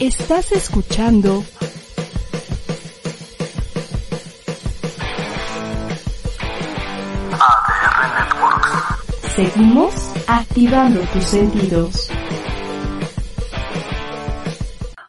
[0.00, 1.44] Estás escuchando
[7.30, 9.36] ADR Networks.
[9.36, 9.94] Seguimos
[10.26, 12.10] activando tus sentidos.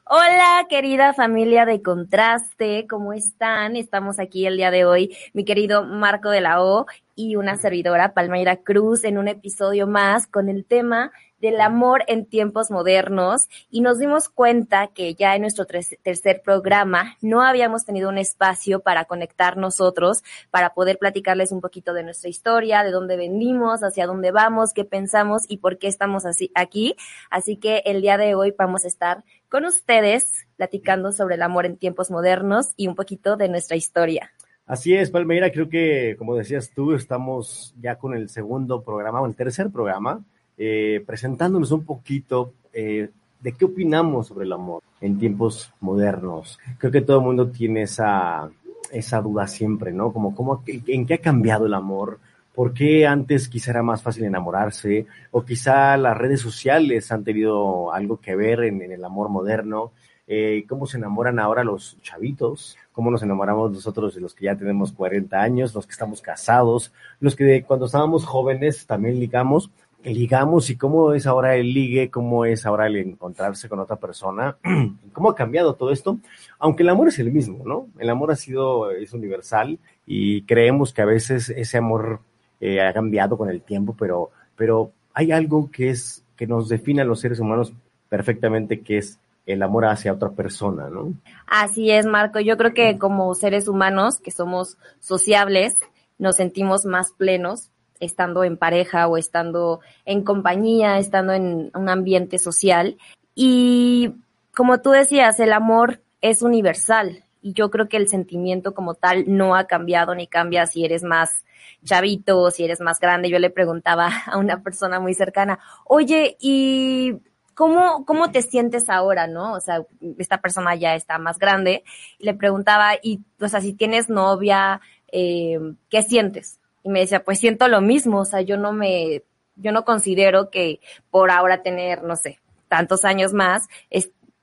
[0.08, 3.76] Hola, querida familia de Contraste, ¿cómo están?
[3.76, 8.14] Estamos aquí el día de hoy, mi querido Marco de la O y una servidora,
[8.14, 11.12] Palmeira Cruz, en un episodio más con el tema
[11.46, 17.18] del amor en tiempos modernos y nos dimos cuenta que ya en nuestro tercer programa
[17.22, 22.32] no habíamos tenido un espacio para conectar nosotros, para poder platicarles un poquito de nuestra
[22.32, 26.96] historia, de dónde venimos, hacia dónde vamos, qué pensamos y por qué estamos así aquí.
[27.30, 31.68] Así que el día de hoy vamos a estar con ustedes platicando sobre el amor
[31.68, 34.32] en tiempos modernos y un poquito de nuestra historia.
[34.66, 39.28] Así es, Palmeira, creo que, como decías tú, estamos ya con el segundo programa o
[39.28, 40.24] el tercer programa
[40.58, 46.60] eh, presentándonos un poquito eh, de qué opinamos sobre el amor en tiempos modernos.
[46.78, 48.50] Creo que todo el mundo tiene esa,
[48.92, 50.12] esa duda siempre, ¿no?
[50.12, 52.20] Como, ¿cómo, ¿en qué ha cambiado el amor?
[52.56, 55.06] ¿Por qué antes quizá era más fácil enamorarse?
[55.32, 59.92] O quizá las redes sociales han tenido algo que ver en, el amor moderno.
[60.26, 62.78] Eh, ¿Cómo se enamoran ahora los chavitos?
[62.94, 66.94] ¿Cómo nos enamoramos nosotros de los que ya tenemos 40 años, los que estamos casados,
[67.20, 69.70] los que cuando estábamos jóvenes también ligamos?
[70.14, 74.58] Ligamos y cómo es ahora el ligue, cómo es ahora el encontrarse con otra persona,
[75.14, 76.20] cómo ha cambiado todo esto,
[76.60, 77.88] aunque el amor es el mismo, ¿no?
[77.98, 82.20] El amor ha sido, es universal y creemos que a veces ese amor
[82.62, 87.02] eh, ha cambiado con el tiempo, pero, pero hay algo que es, que nos define
[87.02, 87.74] a los seres humanos
[88.10, 91.14] perfectamente, que es el amor hacia otra persona, ¿no?
[91.48, 92.40] Así es, Marco.
[92.40, 95.76] Yo creo que como seres humanos, que somos sociables,
[96.18, 102.38] nos sentimos más plenos estando en pareja o estando en compañía, estando en un ambiente
[102.38, 102.98] social.
[103.34, 104.14] Y
[104.56, 109.26] como tú decías, el amor es universal y yo creo que el sentimiento como tal
[109.28, 111.44] no ha cambiado ni cambia si eres más
[111.84, 113.30] chavito, si eres más grande.
[113.30, 117.18] Yo le preguntaba a una persona muy cercana, oye, ¿y
[117.54, 119.54] cómo, cómo te sientes ahora, no?
[119.54, 119.86] O sea,
[120.18, 121.84] esta persona ya está más grande
[122.20, 124.82] le preguntaba, y, o sea, si tienes novia,
[125.12, 126.60] eh, ¿qué sientes?
[126.86, 129.24] Y me decía, pues siento lo mismo, o sea, yo no me,
[129.56, 130.80] yo no considero que
[131.10, 133.68] por ahora tener, no sé, tantos años más,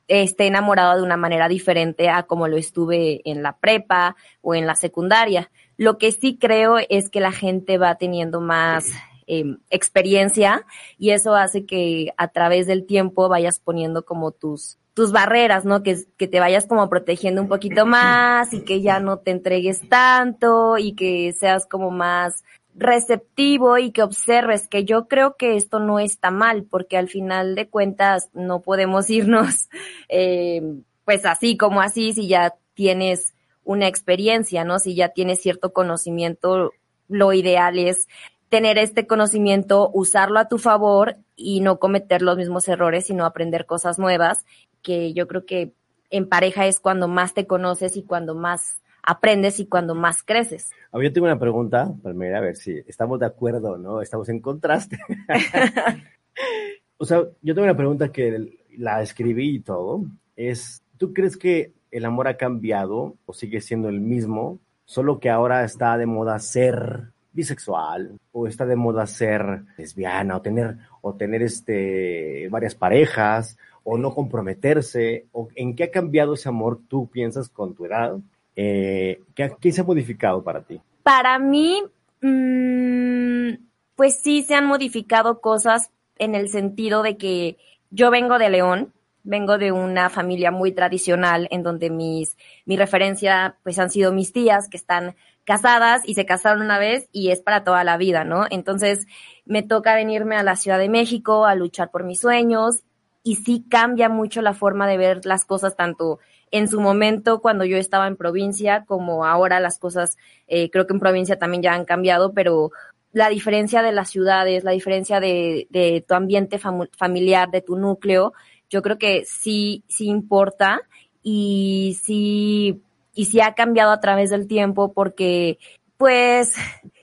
[0.09, 4.67] esté enamorado de una manera diferente a como lo estuve en la prepa o en
[4.67, 5.53] la secundaria.
[5.77, 8.87] Lo que sí creo es que la gente va teniendo más
[9.29, 10.67] em, experiencia
[10.99, 15.83] y eso hace que a través del tiempo vayas poniendo como tus tus barreras, ¿no?
[15.83, 19.81] Que, que te vayas como protegiendo un poquito más y que ya no te entregues
[19.89, 22.45] tanto y que seas como más
[22.75, 27.55] receptivo y que observes que yo creo que esto no está mal porque al final
[27.55, 29.69] de cuentas no podemos irnos
[30.09, 30.63] eh,
[31.05, 34.79] pues así como así si ya tienes una experiencia, ¿no?
[34.79, 36.73] Si ya tienes cierto conocimiento,
[37.09, 38.09] lo ideal es
[38.49, 43.67] tener este conocimiento, usarlo a tu favor y no cometer los mismos errores, sino aprender
[43.67, 44.45] cosas nuevas
[44.83, 45.73] que yo creo que
[46.11, 50.71] en pareja es cuando más te conoces y cuando más aprendes y cuando más creces.
[50.93, 54.01] A yo tengo una pregunta, Palmera, a ver si estamos de acuerdo, ¿no?
[54.01, 54.99] Estamos en contraste.
[56.99, 60.05] o sea, yo tengo una pregunta que la escribí y todo.
[60.37, 64.61] Es, ¿tú crees que el amor ha cambiado o sigue siendo el mismo?
[64.85, 70.43] Solo que ahora está de moda ser bisexual o está de moda ser lesbiana o
[70.43, 76.49] tener o tener este varias parejas o no comprometerse, o en qué ha cambiado ese
[76.49, 78.17] amor tú piensas con tu edad,
[78.57, 80.81] eh, ¿qué, se ha modificado para ti?
[81.03, 81.83] Para mí,
[82.21, 83.55] mm,
[83.97, 87.57] pues sí se han modificado cosas en el sentido de que
[87.91, 88.93] yo vengo de León,
[89.25, 94.33] vengo de una familia muy tradicional en donde mis, mi referencia pues han sido mis
[94.33, 95.15] tías que están
[95.45, 98.47] casadas y se casaron una vez y es para toda la vida, ¿no?
[98.51, 99.07] Entonces
[99.45, 102.83] me toca venirme a la Ciudad de México a luchar por mis sueños
[103.23, 106.19] y sí cambia mucho la forma de ver las cosas, tanto
[106.51, 110.17] en su momento cuando yo estaba en provincia como ahora las cosas,
[110.49, 112.73] eh, creo que en provincia también ya han cambiado, pero
[113.13, 118.33] la diferencia de las ciudades, la diferencia de, de tu ambiente familiar, de tu núcleo,
[118.71, 120.81] yo creo que sí, sí importa
[121.23, 122.83] y sí,
[123.15, 125.59] y sí ha cambiado a través del tiempo porque,
[125.99, 126.55] pues,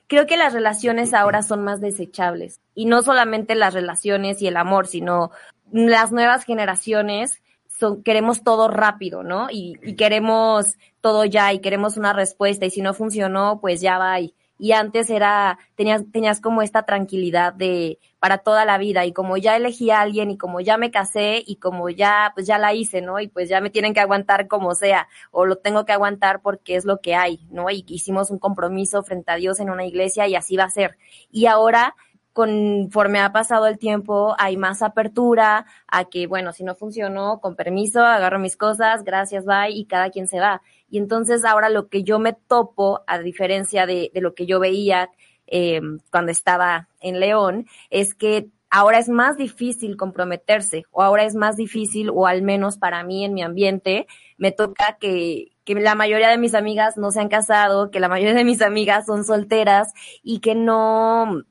[0.07, 2.59] creo que las relaciones ahora son más desechables.
[2.73, 5.31] Y no solamente las relaciones y el amor, sino
[5.71, 9.47] las nuevas generaciones son, queremos todo rápido, ¿no?
[9.49, 13.97] Y, y queremos todo ya y queremos una respuesta y si no funcionó, pues ya
[13.97, 14.19] va.
[14.19, 19.13] Y, y antes era, tenías, tenías como esta tranquilidad de, para toda la vida y
[19.13, 22.57] como ya elegí a alguien y como ya me casé y como ya, pues ya
[22.57, 23.21] la hice, ¿no?
[23.21, 26.75] Y pues ya me tienen que aguantar como sea o lo tengo que aguantar porque
[26.75, 27.69] es lo que hay, ¿no?
[27.69, 30.97] Y hicimos un compromiso frente a Dios en una iglesia y así va a ser.
[31.31, 31.95] Y ahora,
[32.39, 37.57] conforme ha pasado el tiempo, hay más apertura a que, bueno, si no funcionó, con
[37.57, 40.61] permiso, agarro mis cosas, gracias, bye, y cada quien se va.
[40.89, 45.09] Y entonces ahora lo que yo me topo, a diferencia de, lo que yo veía
[45.47, 45.81] eh,
[46.11, 51.57] cuando estaba en León, es que ahora es más difícil comprometerse o ahora es más
[51.57, 54.07] difícil, o al menos para mí en mi ambiente,
[54.37, 58.07] me toca que, que la mayoría de mis amigas no se han casado, que la
[58.07, 59.91] mayoría de mis amigas son solteras
[60.23, 61.43] y que no,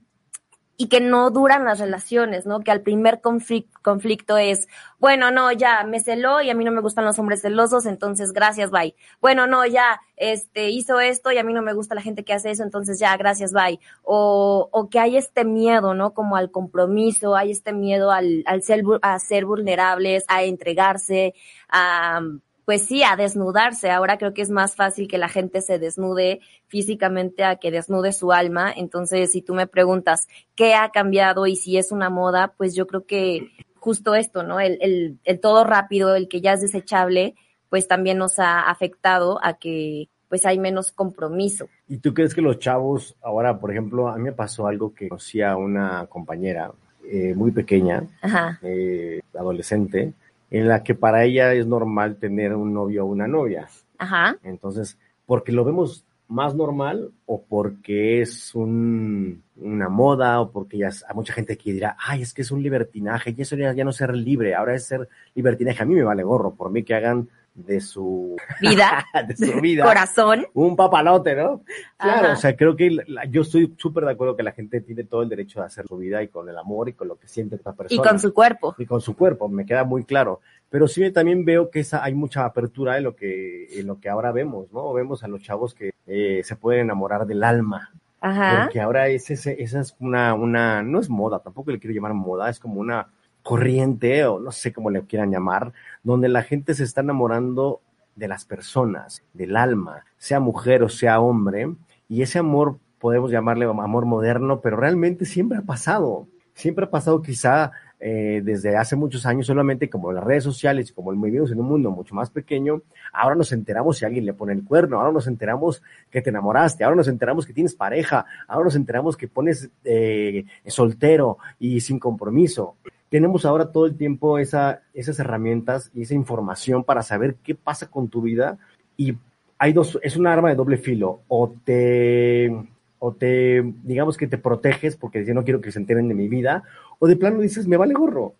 [0.80, 2.60] y que no duran las relaciones, ¿no?
[2.60, 4.68] Que al primer conflicto, es,
[5.00, 8.32] bueno, no, ya me celó y a mí no me gustan los hombres celosos, entonces
[8.32, 8.94] gracias, bye.
[9.20, 12.32] Bueno, no, ya, este, hizo esto y a mí no me gusta la gente que
[12.32, 13.80] hace eso, entonces ya, gracias, bye.
[14.04, 16.14] O, o que hay este miedo, ¿no?
[16.14, 21.34] Como al compromiso, hay este miedo al, al ser, a ser vulnerables, a entregarse,
[21.68, 22.20] a,
[22.68, 23.88] pues sí, a desnudarse.
[23.88, 28.12] Ahora creo que es más fácil que la gente se desnude físicamente a que desnude
[28.12, 28.70] su alma.
[28.70, 32.86] Entonces, si tú me preguntas qué ha cambiado y si es una moda, pues yo
[32.86, 34.60] creo que justo esto, ¿no?
[34.60, 37.36] El, el, el todo rápido, el que ya es desechable,
[37.70, 41.70] pues también nos ha afectado a que pues hay menos compromiso.
[41.88, 45.08] ¿Y tú crees que los chavos, ahora, por ejemplo, a mí me pasó algo que
[45.08, 46.70] conocí a una compañera
[47.10, 48.58] eh, muy pequeña, Ajá.
[48.60, 50.12] eh, adolescente,
[50.50, 53.68] en la que para ella es normal tener un novio o una novia.
[53.98, 54.36] Ajá.
[54.42, 60.88] Entonces, porque lo vemos más normal o porque es un, una moda o porque ya
[60.88, 63.84] hay mucha gente que dirá, ay, es que es un libertinaje y eso ya, ya
[63.84, 65.82] no ser libre, ahora es ser libertinaje.
[65.82, 67.28] A mí me vale gorro, por mí que hagan
[67.66, 71.62] de su vida, de su vida, corazón, un papalote, ¿no?
[71.96, 72.32] Claro, Ajá.
[72.32, 75.22] o sea, creo que la, yo estoy súper de acuerdo que la gente tiene todo
[75.22, 77.56] el derecho de hacer su vida y con el amor y con lo que siente
[77.56, 78.00] otra persona.
[78.00, 78.74] y con su cuerpo.
[78.78, 80.40] y con su cuerpo, me queda muy claro.
[80.70, 84.08] Pero sí también veo que esa, hay mucha apertura en lo que, en lo que
[84.08, 84.92] ahora vemos, ¿no?
[84.92, 87.90] Vemos a los chavos que eh, se pueden enamorar del alma.
[88.20, 88.64] Ajá.
[88.64, 92.14] Porque ahora es ese, esa es una, una, no es moda, tampoco le quiero llamar
[92.14, 93.08] moda, es como una
[93.48, 95.72] corriente, o no sé cómo le quieran llamar,
[96.02, 97.80] donde la gente se está enamorando
[98.14, 101.74] de las personas, del alma, sea mujer o sea hombre,
[102.10, 107.22] y ese amor podemos llamarle amor moderno, pero realmente siempre ha pasado, siempre ha pasado
[107.22, 111.68] quizá eh, desde hace muchos años solamente como las redes sociales como vivimos en un
[111.68, 112.82] mundo mucho más pequeño,
[113.14, 116.84] ahora nos enteramos si alguien le pone el cuerno, ahora nos enteramos que te enamoraste,
[116.84, 121.98] ahora nos enteramos que tienes pareja, ahora nos enteramos que pones eh, soltero y sin
[121.98, 122.76] compromiso.
[123.08, 127.90] Tenemos ahora todo el tiempo esa, esas herramientas y esa información para saber qué pasa
[127.90, 128.58] con tu vida.
[128.96, 129.16] Y
[129.58, 132.50] hay dos, es un arma de doble filo, o te,
[132.98, 136.28] o te, digamos que te proteges porque yo no quiero que se enteren de mi
[136.28, 136.62] vida,
[136.98, 138.34] o de plano dices, me vale gorro,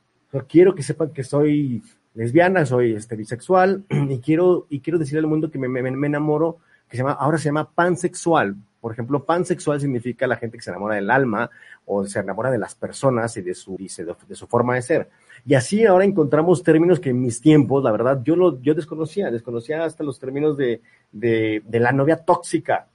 [0.49, 1.83] quiero que sepan que soy
[2.15, 6.07] lesbiana, soy este, bisexual, y quiero, y quiero decirle al mundo que me, me, me
[6.07, 6.59] enamoro,
[6.89, 8.57] que se llama, ahora se llama pansexual.
[8.81, 11.51] Por ejemplo, pansexual significa la gente que se enamora del alma
[11.85, 14.83] o se enamora de las personas y de su, y de, de su forma de
[14.83, 15.09] ser.
[15.47, 19.31] Y así ahora encontramos términos que en mis tiempos, la verdad, yo lo, yo desconocía,
[19.31, 20.81] desconocía hasta los términos de,
[21.13, 22.87] de, de la novia tóxica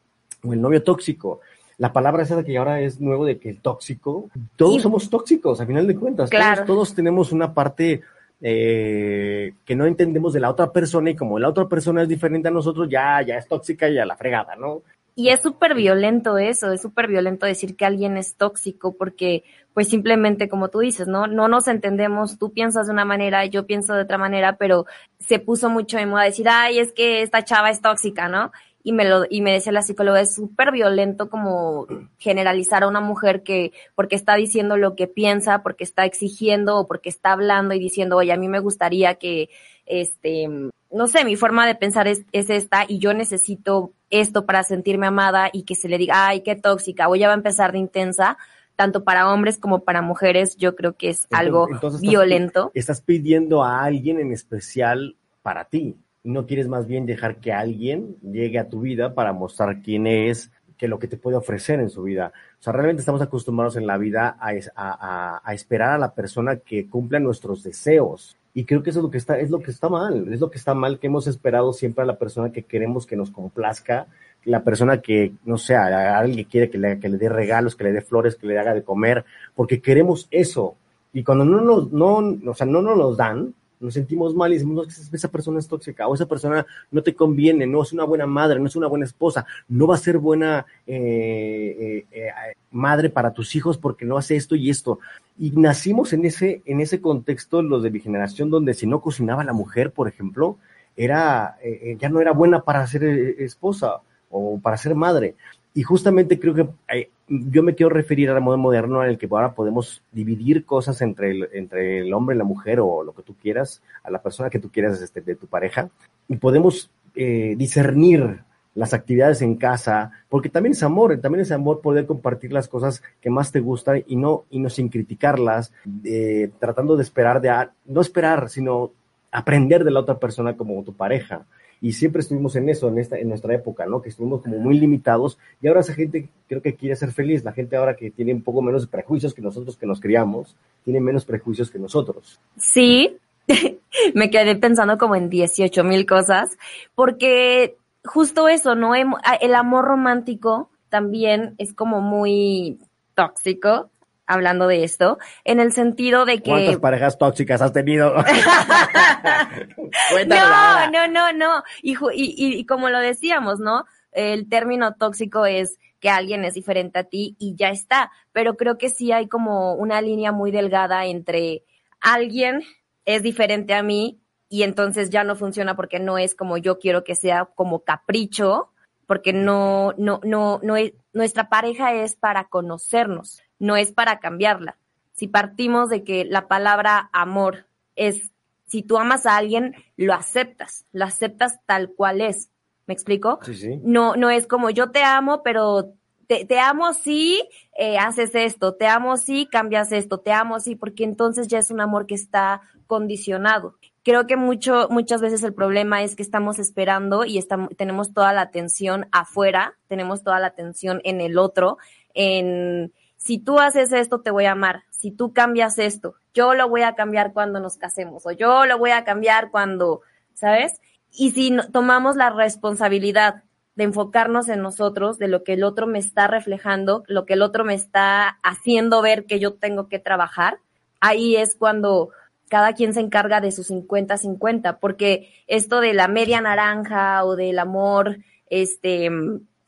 [0.43, 1.41] o el novio tóxico.
[1.77, 5.65] La palabra esa que ahora es nuevo de que el tóxico, todos somos tóxicos, a
[5.65, 6.29] final de cuentas.
[6.29, 6.65] Claro.
[6.65, 8.01] Todos, todos tenemos una parte
[8.41, 12.49] eh, que no entendemos de la otra persona y como la otra persona es diferente
[12.49, 14.83] a nosotros, ya, ya es tóxica y a la fregada, ¿no?
[15.15, 19.43] Y es súper violento eso, es súper violento decir que alguien es tóxico porque
[19.73, 21.27] pues simplemente como tú dices, ¿no?
[21.27, 24.85] No nos entendemos, tú piensas de una manera, yo pienso de otra manera, pero
[25.19, 28.51] se puso mucho de moda decir, ay, es que esta chava es tóxica, ¿no?
[28.83, 32.99] Y me lo, y me decía la psicóloga, es súper violento como generalizar a una
[32.99, 37.73] mujer que, porque está diciendo lo que piensa, porque está exigiendo o porque está hablando
[37.75, 39.49] y diciendo, oye, a mí me gustaría que,
[39.85, 40.49] este,
[40.93, 45.07] no sé, mi forma de pensar es, es esta y yo necesito esto para sentirme
[45.07, 47.79] amada y que se le diga, ay, qué tóxica, o ya va a empezar de
[47.79, 48.37] intensa,
[48.75, 52.71] tanto para hombres como para mujeres, yo creo que es algo entonces violento.
[52.73, 55.97] Estás pidiendo a alguien en especial para ti.
[56.23, 60.51] No quieres más bien dejar que alguien llegue a tu vida para mostrar quién es,
[60.77, 62.31] que lo que te puede ofrecer en su vida.
[62.59, 65.97] O sea, realmente estamos acostumbrados en la vida a, es- a- a- a esperar a
[65.97, 68.37] la persona que cumpla nuestros deseos.
[68.53, 70.51] Y creo que eso es lo que está, es lo que está mal, es lo
[70.51, 74.07] que está mal que hemos esperado siempre a la persona que queremos que nos complazca,
[74.45, 77.75] la persona que, no sé, a alguien que quiere que le, que le dé regalos,
[77.75, 80.75] que le dé flores, que le haga de comer, porque queremos eso.
[81.13, 82.17] Y cuando no nos, no,
[82.51, 83.53] o sea, no nos los dan,
[83.83, 87.13] nos sentimos mal y decimos, no, esa persona es tóxica o esa persona no te
[87.13, 90.17] conviene, no es una buena madre, no es una buena esposa, no va a ser
[90.17, 92.31] buena eh, eh, eh,
[92.71, 94.99] madre para tus hijos porque no hace esto y esto.
[95.37, 99.43] Y nacimos en ese, en ese contexto, los de mi generación, donde si no cocinaba
[99.43, 100.57] la mujer, por ejemplo,
[100.95, 101.57] era,
[101.99, 103.97] ya no era buena para ser esposa
[104.29, 105.35] o para ser madre.
[105.73, 109.53] Y justamente creo que yo me quiero referir al modo moderno en el que ahora
[109.53, 113.35] podemos dividir cosas entre el, entre el hombre y la mujer o lo que tú
[113.35, 115.89] quieras, a la persona que tú quieras este, de tu pareja,
[116.27, 118.43] y podemos eh, discernir
[118.75, 123.03] las actividades en casa, porque también es amor, también es amor poder compartir las cosas
[123.21, 125.71] que más te gustan y no, y no sin criticarlas,
[126.03, 127.51] eh, tratando de esperar, de,
[127.85, 128.91] no esperar, sino
[129.31, 131.45] aprender de la otra persona como tu pareja
[131.83, 134.01] y siempre estuvimos en eso, en, esta, en nuestra época, ¿no?
[134.01, 137.51] Que estuvimos como muy limitados y ahora esa gente creo que quiere ser feliz, la
[137.51, 141.25] gente ahora que tiene un poco menos prejuicios que nosotros que nos criamos, tiene menos
[141.25, 142.39] prejuicios que nosotros.
[142.55, 143.17] Sí,
[144.15, 146.57] me quedé pensando como en 18 mil cosas,
[146.95, 147.75] porque
[148.05, 148.95] justo eso, ¿no?
[148.95, 152.79] El amor romántico también es como muy
[153.13, 153.89] tóxico,
[154.25, 156.49] hablando de esto, en el sentido de que...
[156.49, 158.15] ¿Cuántas parejas tóxicas has tenido?
[160.27, 161.63] no, no, no, no.
[161.81, 163.85] Y, y, y como lo decíamos, ¿no?
[164.11, 168.11] El término tóxico es que alguien es diferente a ti y ya está.
[168.31, 171.63] Pero creo que sí hay como una línea muy delgada entre
[172.01, 172.63] alguien
[173.05, 177.03] es diferente a mí y entonces ya no funciona porque no es como yo quiero
[177.03, 178.69] que sea como capricho,
[179.07, 184.77] porque no, no, no, no es, nuestra pareja es para conocernos no es para cambiarla.
[185.13, 187.65] Si partimos de que la palabra amor
[187.95, 188.33] es,
[188.65, 192.49] si tú amas a alguien, lo aceptas, lo aceptas tal cual es.
[192.87, 193.39] ¿Me explico?
[193.43, 193.79] Sí, sí.
[193.81, 195.93] No, no es como yo te amo, pero
[196.27, 197.41] te, te amo si
[197.77, 201.71] eh, haces esto, te amo si cambias esto, te amo si, porque entonces ya es
[201.71, 203.77] un amor que está condicionado.
[204.03, 208.33] Creo que mucho, muchas veces el problema es que estamos esperando y estamos, tenemos toda
[208.33, 211.77] la atención afuera, tenemos toda la atención en el otro,
[212.13, 212.91] en,
[213.23, 214.83] si tú haces esto, te voy a amar.
[214.89, 218.77] Si tú cambias esto, yo lo voy a cambiar cuando nos casemos o yo lo
[218.77, 220.01] voy a cambiar cuando,
[220.33, 220.81] ¿sabes?
[221.09, 223.43] Y si tomamos la responsabilidad
[223.75, 227.43] de enfocarnos en nosotros, de lo que el otro me está reflejando, lo que el
[227.43, 230.59] otro me está haciendo ver que yo tengo que trabajar,
[230.99, 232.09] ahí es cuando
[232.49, 237.57] cada quien se encarga de su 50-50, porque esto de la media naranja o del
[237.57, 238.17] amor,
[238.49, 239.09] este,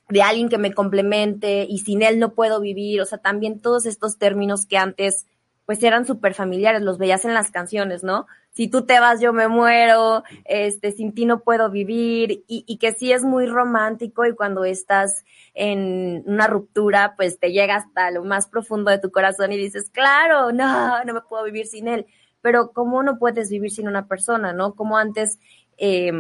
[0.09, 3.85] de alguien que me complemente y sin él no puedo vivir, o sea, también todos
[3.85, 5.25] estos términos que antes
[5.65, 8.27] pues eran súper familiares, los veías en las canciones, ¿no?
[8.51, 12.77] Si tú te vas, yo me muero, este, sin ti no puedo vivir, y, y
[12.77, 18.11] que sí es muy romántico y cuando estás en una ruptura, pues te llega hasta
[18.11, 21.87] lo más profundo de tu corazón y dices, claro, no, no me puedo vivir sin
[21.87, 22.05] él.
[22.41, 24.75] Pero ¿cómo no puedes vivir sin una persona, no?
[24.75, 25.39] Como antes,
[25.77, 26.11] eh,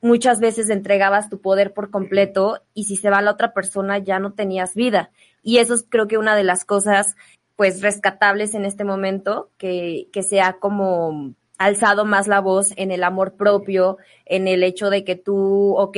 [0.00, 4.18] muchas veces entregabas tu poder por completo y si se va la otra persona ya
[4.18, 5.10] no tenías vida.
[5.42, 7.16] Y eso es creo que una de las cosas
[7.56, 12.92] pues rescatables en este momento, que, que se ha como alzado más la voz en
[12.92, 15.96] el amor propio, en el hecho de que tú, ok,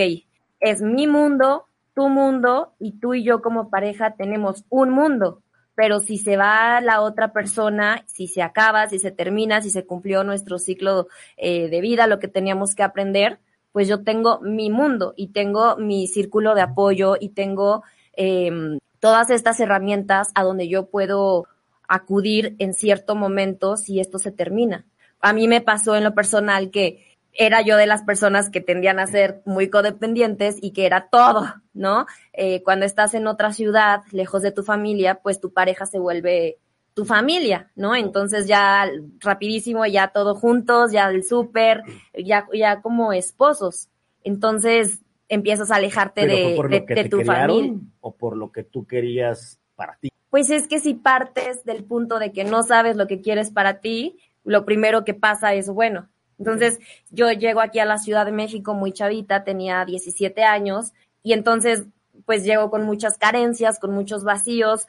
[0.61, 5.43] es mi mundo, tu mundo y tú y yo como pareja tenemos un mundo,
[5.75, 9.85] pero si se va la otra persona, si se acaba, si se termina, si se
[9.85, 13.39] cumplió nuestro ciclo eh, de vida, lo que teníamos que aprender,
[13.73, 17.83] pues yo tengo mi mundo y tengo mi círculo de apoyo y tengo
[18.15, 21.47] em, todas estas herramientas a donde yo puedo
[21.89, 24.87] acudir en cierto momento si esto se termina.
[25.21, 28.99] A mí me pasó en lo personal que era yo de las personas que tendían
[28.99, 32.07] a ser muy codependientes y que era todo, ¿no?
[32.33, 36.59] Eh, cuando estás en otra ciudad, lejos de tu familia, pues tu pareja se vuelve
[37.01, 37.97] tu familia, ¿no?
[37.97, 38.87] Entonces ya
[39.21, 43.89] rapidísimo, ya todos juntos, ya el súper, ya, ya como esposos.
[44.23, 47.81] Entonces empiezas a alejarte de, tu familia.
[48.01, 50.11] ¿O por lo que tú querías para ti?
[50.29, 53.81] Pues es que si partes del punto de que no sabes lo que quieres para
[53.81, 58.33] ti, lo primero que pasa es, bueno, entonces yo llego aquí a la Ciudad de
[58.33, 60.93] México muy chavita, tenía 17 años,
[61.23, 61.87] y entonces
[62.27, 64.87] pues llego con muchas carencias, con muchos vacíos,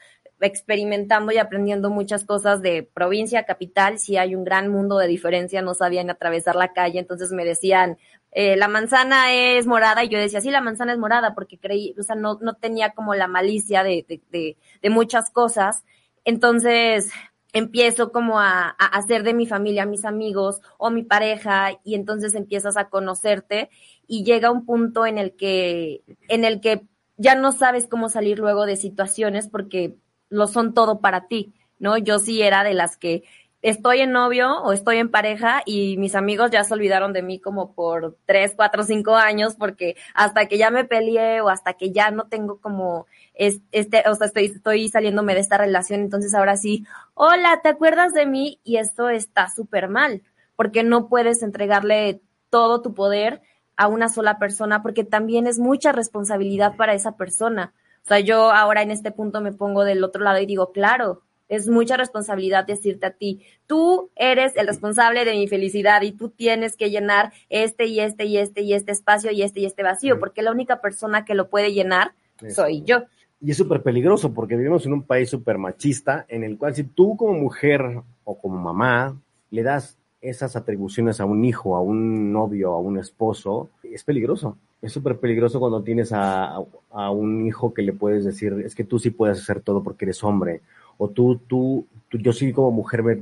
[0.47, 5.61] experimentando y aprendiendo muchas cosas de provincia capital, sí hay un gran mundo de diferencia,
[5.61, 7.97] no sabían atravesar la calle, entonces me decían,
[8.31, 11.93] eh, la manzana es morada, y yo decía, sí, la manzana es morada, porque creí,
[11.99, 15.83] o sea, no, no tenía como la malicia de, de, de, de muchas cosas.
[16.23, 17.11] Entonces,
[17.53, 22.33] empiezo como a, a hacer de mi familia mis amigos o mi pareja y entonces
[22.35, 23.69] empiezas a conocerte
[24.07, 28.39] y llega un punto en el que, en el que ya no sabes cómo salir
[28.39, 29.95] luego de situaciones porque
[30.31, 31.97] lo son todo para ti, ¿no?
[31.97, 33.23] Yo sí era de las que
[33.61, 37.39] estoy en novio o estoy en pareja y mis amigos ya se olvidaron de mí
[37.39, 41.91] como por tres, cuatro, cinco años porque hasta que ya me peleé o hasta que
[41.91, 46.57] ya no tengo como este, o sea, estoy, estoy saliéndome de esta relación, entonces ahora
[46.57, 48.59] sí, hola, ¿te acuerdas de mí?
[48.63, 50.23] Y esto está súper mal
[50.55, 53.41] porque no puedes entregarle todo tu poder
[53.77, 57.73] a una sola persona porque también es mucha responsabilidad para esa persona.
[58.03, 61.21] O sea, yo ahora en este punto me pongo del otro lado y digo, claro,
[61.51, 66.29] es mucha responsabilidad decirte a ti, tú eres el responsable de mi felicidad y tú
[66.29, 69.83] tienes que llenar este y este y este y este espacio y este y este
[69.83, 72.13] vacío, porque la única persona que lo puede llenar
[72.49, 73.03] soy yo.
[73.41, 76.83] Y es súper peligroso porque vivimos en un país súper machista en el cual si
[76.85, 82.31] tú como mujer o como mamá le das esas atribuciones a un hijo, a un
[82.31, 84.57] novio, a un esposo, es peligroso.
[84.81, 86.55] Es súper peligroso cuando tienes a,
[86.91, 90.05] a, un hijo que le puedes decir, es que tú sí puedes hacer todo porque
[90.05, 90.61] eres hombre,
[90.97, 93.17] o tú, tú, tú yo sí como mujer me,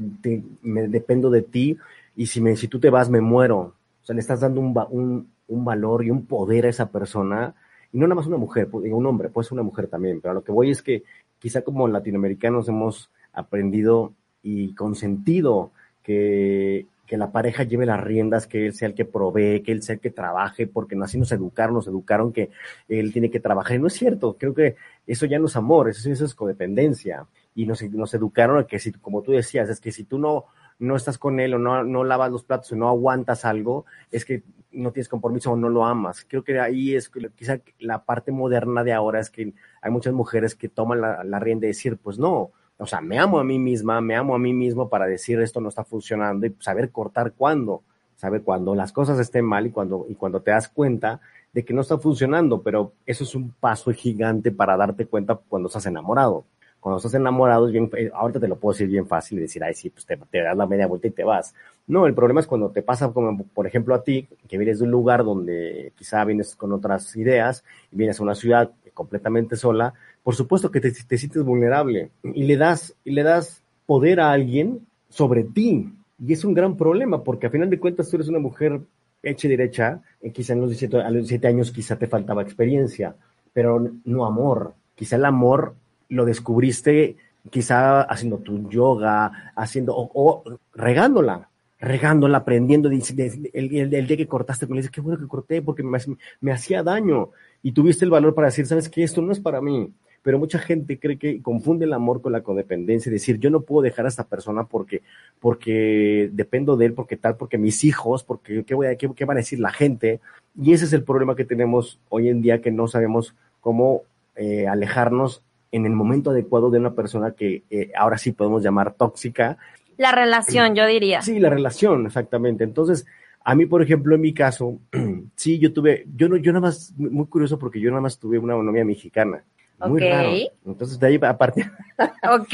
[0.62, 1.78] me, dependo de ti
[2.16, 3.76] y si, me, si tú te vas me muero.
[4.02, 7.56] O sea, le estás dando un, un, un valor y un poder a esa persona
[7.92, 10.44] y no nada más una mujer, un hombre, puede ser una mujer también, pero lo
[10.44, 11.04] que voy es que
[11.40, 14.14] quizá como latinoamericanos hemos aprendido
[14.44, 15.72] y consentido
[16.10, 19.96] que, la pareja lleve las riendas, que él sea el que provee, que él sea
[19.96, 22.52] el que trabaje, porque así nos educaron, nos educaron que
[22.88, 23.76] él tiene que trabajar.
[23.76, 24.76] Y no es cierto, creo que
[25.08, 27.26] eso ya no es amor, eso, eso es codependencia
[27.56, 27.82] y nos,
[28.14, 30.46] educaron a que si, como tú decías, es que si tú no,
[30.78, 34.24] no estás con él o no, no lavas los platos o no aguantas algo, es
[34.24, 36.26] que no tienes compromiso o no lo amas.
[36.28, 40.56] Creo que ahí es quizá la parte moderna de ahora es que hay muchas mujeres
[40.56, 43.60] que toman la, la rienda de decir, pues no, o sea, me amo a mí
[43.60, 47.34] misma, me amo a mí mismo para decir esto no está funcionando y saber cortar
[47.34, 47.84] cuándo,
[48.16, 51.20] saber cuándo las cosas estén mal y cuando, y cuando te das cuenta
[51.54, 55.68] de que no está funcionando, pero eso es un paso gigante para darte cuenta cuando
[55.68, 56.46] estás enamorado
[56.80, 59.64] cuando estás enamorado, es bien, eh, ahorita te lo puedo decir bien fácil y decir,
[59.64, 61.54] ay, sí, pues te, te, das la media vuelta y te vas.
[61.88, 64.86] No, el problema es cuando te pasa, como por ejemplo a ti, que vienes de
[64.86, 69.94] un lugar donde quizá vienes con otras ideas y vienes a una ciudad completamente sola,
[70.24, 74.32] por supuesto que te, te sientes vulnerable y le das, y le das poder a
[74.32, 75.92] alguien sobre ti.
[76.26, 78.82] Y es un gran problema porque a final de cuentas tú eres una mujer
[79.24, 82.42] hecha y derecha, y quizá en los 17, a los 17 años quizá te faltaba
[82.42, 83.16] experiencia,
[83.54, 84.74] pero no amor.
[84.96, 85.76] Quizá el amor
[86.10, 87.18] lo descubriste
[87.50, 94.76] quizá haciendo tu yoga, haciendo, o, regándola, regándola, aprendiendo, el, el, día que cortaste él,
[94.76, 95.98] dices, qué bueno que corté porque me,
[96.42, 97.30] me, hacía daño
[97.64, 99.92] y tuviste el valor para decir, sabes que esto no es para mí.
[100.22, 103.82] Pero mucha gente cree que confunde el amor con la codependencia, decir, yo no puedo
[103.82, 105.02] dejar a esta persona porque,
[105.40, 109.26] porque dependo de él, porque tal, porque mis hijos, porque qué, voy a, qué, qué
[109.26, 110.20] van a decir la gente.
[110.62, 114.04] Y ese es el problema que tenemos hoy en día, que no sabemos cómo
[114.36, 118.94] eh, alejarnos en el momento adecuado de una persona que eh, ahora sí podemos llamar
[118.94, 119.58] tóxica.
[119.98, 121.22] La relación, yo diría.
[121.22, 122.64] Sí, la relación, exactamente.
[122.64, 123.06] Entonces,
[123.44, 124.80] a mí, por ejemplo, en mi caso,
[125.36, 128.40] sí, yo tuve, yo no, yo nada más, muy curioso porque yo nada más tuve
[128.40, 129.44] una novia mexicana.
[129.88, 130.32] Muy raro.
[130.66, 131.70] Entonces, de ahí, aparte.
[132.30, 132.54] ok.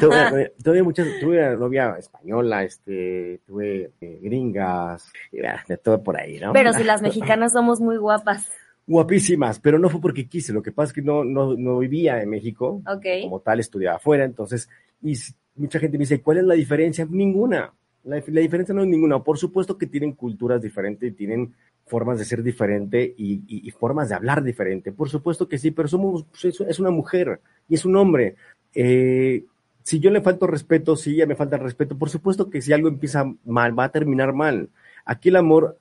[0.00, 6.52] tuve, tuve, muchas, tuve novia española, este, tuve eh, gringas, de todo por ahí, ¿no?
[6.52, 8.48] Pero si las mexicanas somos muy guapas
[8.86, 12.22] guapísimas, pero no fue porque quise, lo que pasa es que no, no, no vivía
[12.22, 12.82] en México,
[13.22, 14.68] como tal, estudiaba afuera, entonces,
[15.02, 15.14] y
[15.56, 17.06] mucha gente me dice, ¿cuál es la diferencia?
[17.10, 17.72] Ninguna,
[18.06, 21.54] la, diferencia no es ninguna, por supuesto que tienen culturas diferentes, tienen
[21.86, 25.88] formas de ser diferente y, y, formas de hablar diferente, por supuesto que sí, pero
[25.88, 28.36] somos, pues, es una mujer y es un hombre.
[28.74, 29.44] Eh,
[29.82, 32.88] si yo le falto respeto, si ella me falta respeto, por supuesto que si algo
[32.88, 34.70] empieza mal, va a terminar mal.
[35.04, 35.78] Aquí el amor,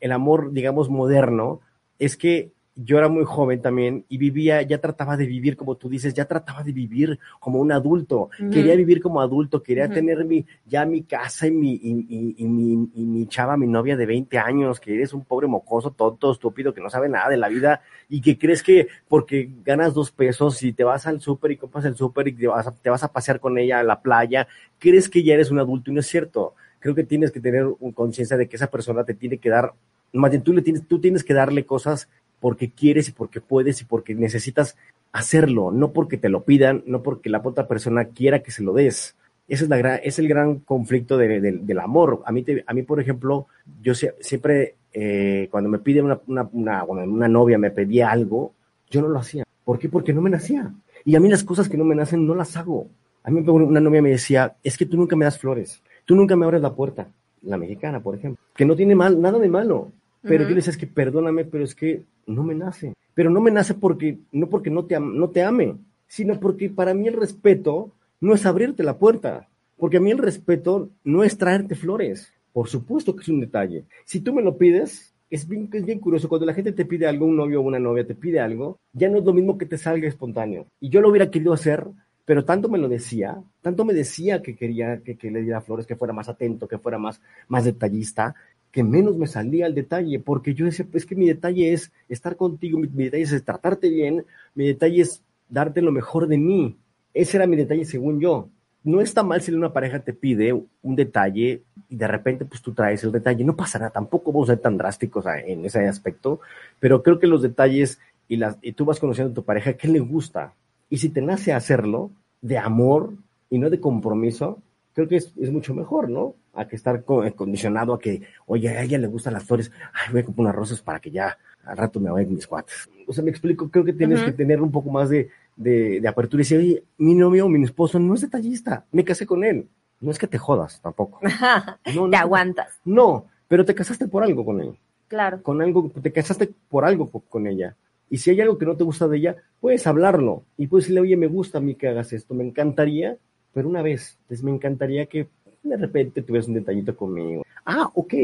[0.00, 1.60] el amor, digamos, moderno,
[1.98, 5.88] es que yo era muy joven también y vivía, ya trataba de vivir, como tú
[5.88, 8.30] dices, ya trataba de vivir como un adulto.
[8.50, 12.88] Quería vivir como adulto, quería tener mi, ya mi casa y mi, y, y, mi,
[12.94, 16.72] y mi chava, mi novia de 20 años, que eres un pobre mocoso, tonto, estúpido,
[16.72, 20.62] que no sabe nada de la vida y que crees que porque ganas dos pesos
[20.62, 23.02] y te vas al súper y compras el súper y te vas, a, te vas
[23.02, 24.46] a pasear con ella a la playa,
[24.78, 26.54] crees que ya eres un adulto y no es cierto.
[26.78, 29.74] Creo que tienes que tener conciencia de que esa persona te tiene que dar
[30.12, 32.08] más bien tú, le tienes, tú tienes que darle cosas
[32.40, 34.76] porque quieres y porque puedes y porque necesitas
[35.12, 38.72] hacerlo, no porque te lo pidan, no porque la otra persona quiera que se lo
[38.72, 39.16] des.
[39.48, 42.22] Ese es, la es el gran conflicto de, del amor.
[42.24, 43.46] A mí, a mí, por ejemplo,
[43.82, 48.54] yo siempre, eh, cuando me pide una, una, una, una novia, me pedía algo,
[48.88, 49.44] yo no lo hacía.
[49.64, 49.88] ¿Por qué?
[49.88, 50.72] Porque no me nacía.
[51.04, 52.88] Y a mí las cosas que no me nacen no las hago.
[53.22, 56.36] A mí una novia me decía, es que tú nunca me das flores, tú nunca
[56.36, 57.08] me abres la puerta,
[57.42, 60.72] la mexicana, por ejemplo, que no tiene mal, nada de malo, pero yo le decía,
[60.72, 64.48] es que perdóname, pero es que no me nace, pero no me nace porque, no
[64.48, 68.82] porque no te, no te ame, sino porque para mí el respeto no es abrirte
[68.82, 73.28] la puerta, porque a mí el respeto no es traerte flores, por supuesto que es
[73.28, 73.84] un detalle.
[74.04, 77.06] Si tú me lo pides, es bien, es bien curioso, cuando la gente te pide
[77.06, 79.66] algo, un novio o una novia te pide algo, ya no es lo mismo que
[79.66, 80.66] te salga espontáneo.
[80.80, 81.86] Y yo lo hubiera querido hacer,
[82.24, 85.86] pero tanto me lo decía, tanto me decía que quería que, que le diera flores,
[85.86, 88.34] que fuera más atento, que fuera más, más detallista,
[88.72, 92.36] que menos me salía el detalle, porque yo decía, pues que mi detalle es estar
[92.36, 96.76] contigo, mi, mi detalle es tratarte bien, mi detalle es darte lo mejor de mí.
[97.12, 98.48] Ese era mi detalle según yo
[98.82, 102.72] no está mal si una pareja te pide un detalle y de repente pues tú
[102.72, 106.40] traes el detalle, no pasará, tampoco vamos a ser tan drásticos en ese aspecto,
[106.78, 110.54] pero creo que los detalles y, tú vas conociendo a tu pareja, ¿qué le gusta?
[110.88, 113.12] Y si te nace hacerlo de amor
[113.50, 114.62] y no de compromiso,
[114.94, 116.34] creo que es, es mucho mejor, ¿no?
[116.52, 120.20] A que estar condicionado a que, oye, a ella le gustan las flores, ay, voy
[120.20, 122.88] a comprar unas rosas para que ya al rato me vayan mis cuates.
[123.06, 126.40] O sea, me explico, creo que tienes que tener un poco más de, de, apertura
[126.40, 129.68] y decir, oye, mi novio, mi esposo no es detallista, me casé con él.
[130.00, 131.20] No es que te jodas tampoco.
[131.94, 132.80] No, te aguantas.
[132.84, 134.76] No, pero te casaste por algo con él.
[135.08, 135.42] Claro.
[135.42, 137.76] Con algo, te casaste por algo con ella.
[138.08, 141.02] Y si hay algo que no te gusta de ella, puedes hablarlo y puedes decirle,
[141.02, 143.16] oye, me gusta a mí que hagas esto, me encantaría,
[143.52, 145.28] pero una vez, pues me encantaría que
[145.62, 147.44] de repente tuvieras un detallito conmigo.
[147.64, 148.14] Ah, ok,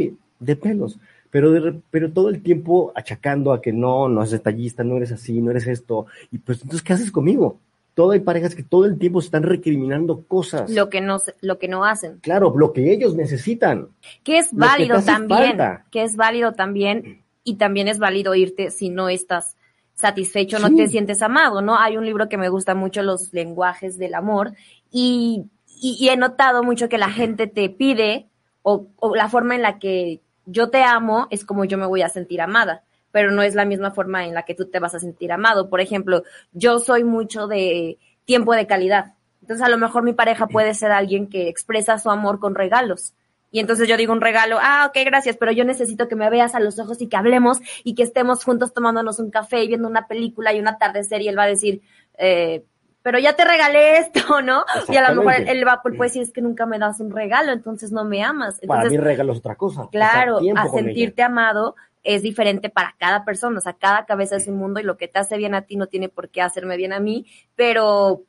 [0.41, 0.99] de pelos
[1.31, 5.41] pero, pero todo el tiempo achacando a que no, no es detallista, no eres así,
[5.43, 6.07] no eres esto.
[6.31, 7.59] Y pues entonces, ¿qué haces conmigo?
[7.95, 10.71] Todo hay parejas que todo el tiempo están recriminando cosas.
[10.71, 12.21] Lo que no, lo que no hacen.
[12.21, 13.89] Claro, lo que ellos necesitan.
[14.23, 15.59] Que es válido también.
[15.91, 17.23] Que es válido también.
[17.45, 19.57] Y también es válido irte si no estás
[19.95, 21.79] satisfecho, no te sientes amado, ¿no?
[21.79, 24.53] Hay un libro que me gusta mucho, Los lenguajes del amor,
[24.91, 25.45] y,
[25.81, 28.29] y, he notado mucho que la gente te pide,
[28.63, 32.03] o, o la forma en la que yo te amo es como yo me voy
[32.03, 34.95] a sentir amada, pero no es la misma forma en la que tú te vas
[34.95, 35.69] a sentir amado.
[35.69, 39.15] Por ejemplo, yo soy mucho de tiempo de calidad.
[39.41, 43.15] Entonces a lo mejor mi pareja puede ser alguien que expresa su amor con regalos.
[43.51, 46.55] Y entonces yo digo un regalo, ah, ok, gracias, pero yo necesito que me veas
[46.55, 49.89] a los ojos y que hablemos y que estemos juntos tomándonos un café y viendo
[49.89, 51.81] una película y un atardecer y él va a decir,
[52.19, 52.65] eh,
[53.07, 54.65] pero ya te regalé esto, ¿no?
[54.89, 57.53] Y a lo mejor él va puede decir, es que nunca me das un regalo,
[57.53, 58.59] entonces no me amas.
[58.61, 59.89] Entonces, para mí regalo es otra cosa.
[59.93, 64.57] Claro, a sentirte amado es diferente para cada persona, o sea, cada cabeza es un
[64.57, 66.93] mundo y lo que te hace bien a ti no tiene por qué hacerme bien
[66.93, 68.23] a mí, pero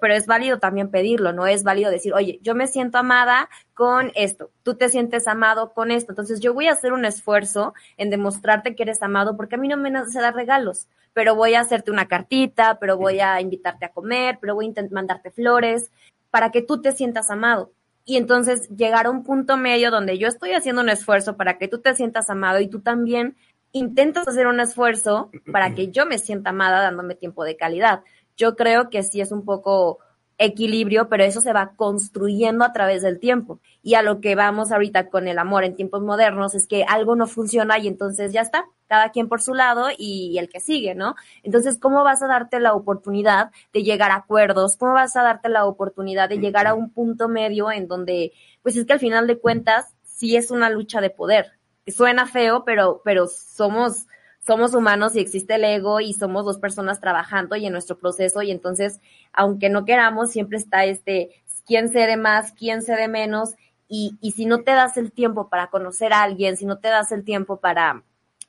[0.00, 4.12] pero, es válido también pedirlo, no es válido decir, oye, yo me siento amada con
[4.14, 8.10] esto, tú te sientes amado con esto, entonces yo voy a hacer un esfuerzo en
[8.10, 11.60] demostrarte que eres amado porque a mí no me nace dar regalos, pero voy a
[11.60, 15.90] hacerte una cartita, pero voy a invitarte a comer, pero voy a mandarte flores
[16.30, 17.72] para que tú te sientas amado.
[18.04, 21.68] Y entonces llegar a un punto medio donde yo estoy haciendo un esfuerzo para que
[21.68, 23.36] tú te sientas amado y tú también
[23.72, 28.02] intentas hacer un esfuerzo para que yo me sienta amada dándome tiempo de calidad.
[28.40, 29.98] Yo creo que sí es un poco
[30.38, 33.60] equilibrio, pero eso se va construyendo a través del tiempo.
[33.82, 37.14] Y a lo que vamos ahorita con el amor en tiempos modernos es que algo
[37.14, 40.94] no funciona y entonces ya está, cada quien por su lado y el que sigue,
[40.94, 41.14] ¿no?
[41.42, 44.78] Entonces, ¿cómo vas a darte la oportunidad de llegar a acuerdos?
[44.78, 48.76] ¿Cómo vas a darte la oportunidad de llegar a un punto medio en donde, pues
[48.76, 51.52] es que al final de cuentas, sí es una lucha de poder.
[51.86, 54.06] Suena feo, pero, pero somos,
[54.46, 58.42] somos humanos y existe el ego y somos dos personas trabajando y en nuestro proceso
[58.42, 59.00] y entonces,
[59.32, 61.30] aunque no queramos, siempre está este,
[61.66, 63.50] quién cede más, quién cede menos
[63.88, 66.88] y, y si no te das el tiempo para conocer a alguien, si no te
[66.88, 68.02] das el tiempo para,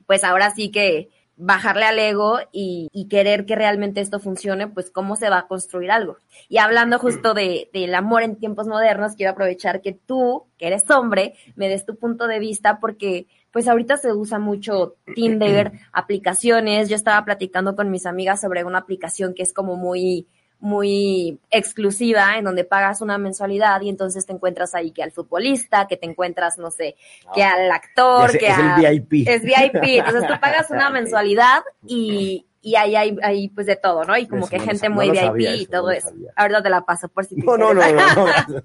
[0.06, 4.90] pues ahora sí que bajarle al ego y, y, querer que realmente esto funcione, pues
[4.90, 6.18] cómo se va a construir algo.
[6.48, 10.88] Y hablando justo de, del amor en tiempos modernos, quiero aprovechar que tú, que eres
[10.90, 16.88] hombre, me des tu punto de vista porque pues ahorita se usa mucho Tinder, aplicaciones.
[16.88, 20.26] Yo estaba platicando con mis amigas sobre una aplicación que es como muy,
[20.58, 25.86] muy exclusiva, en donde pagas una mensualidad y entonces te encuentras ahí que al futbolista,
[25.86, 26.96] que te encuentras, no sé,
[27.34, 29.28] que al actor, que es el VIP.
[29.28, 29.98] Es VIP.
[29.98, 34.16] Entonces tú pagas una mensualidad y, y ahí hay, hay pues de todo, ¿no?
[34.16, 36.10] Y como que gente muy VIP y todo eso.
[36.36, 38.26] Ahorita te la paso por si te no, no, no, no,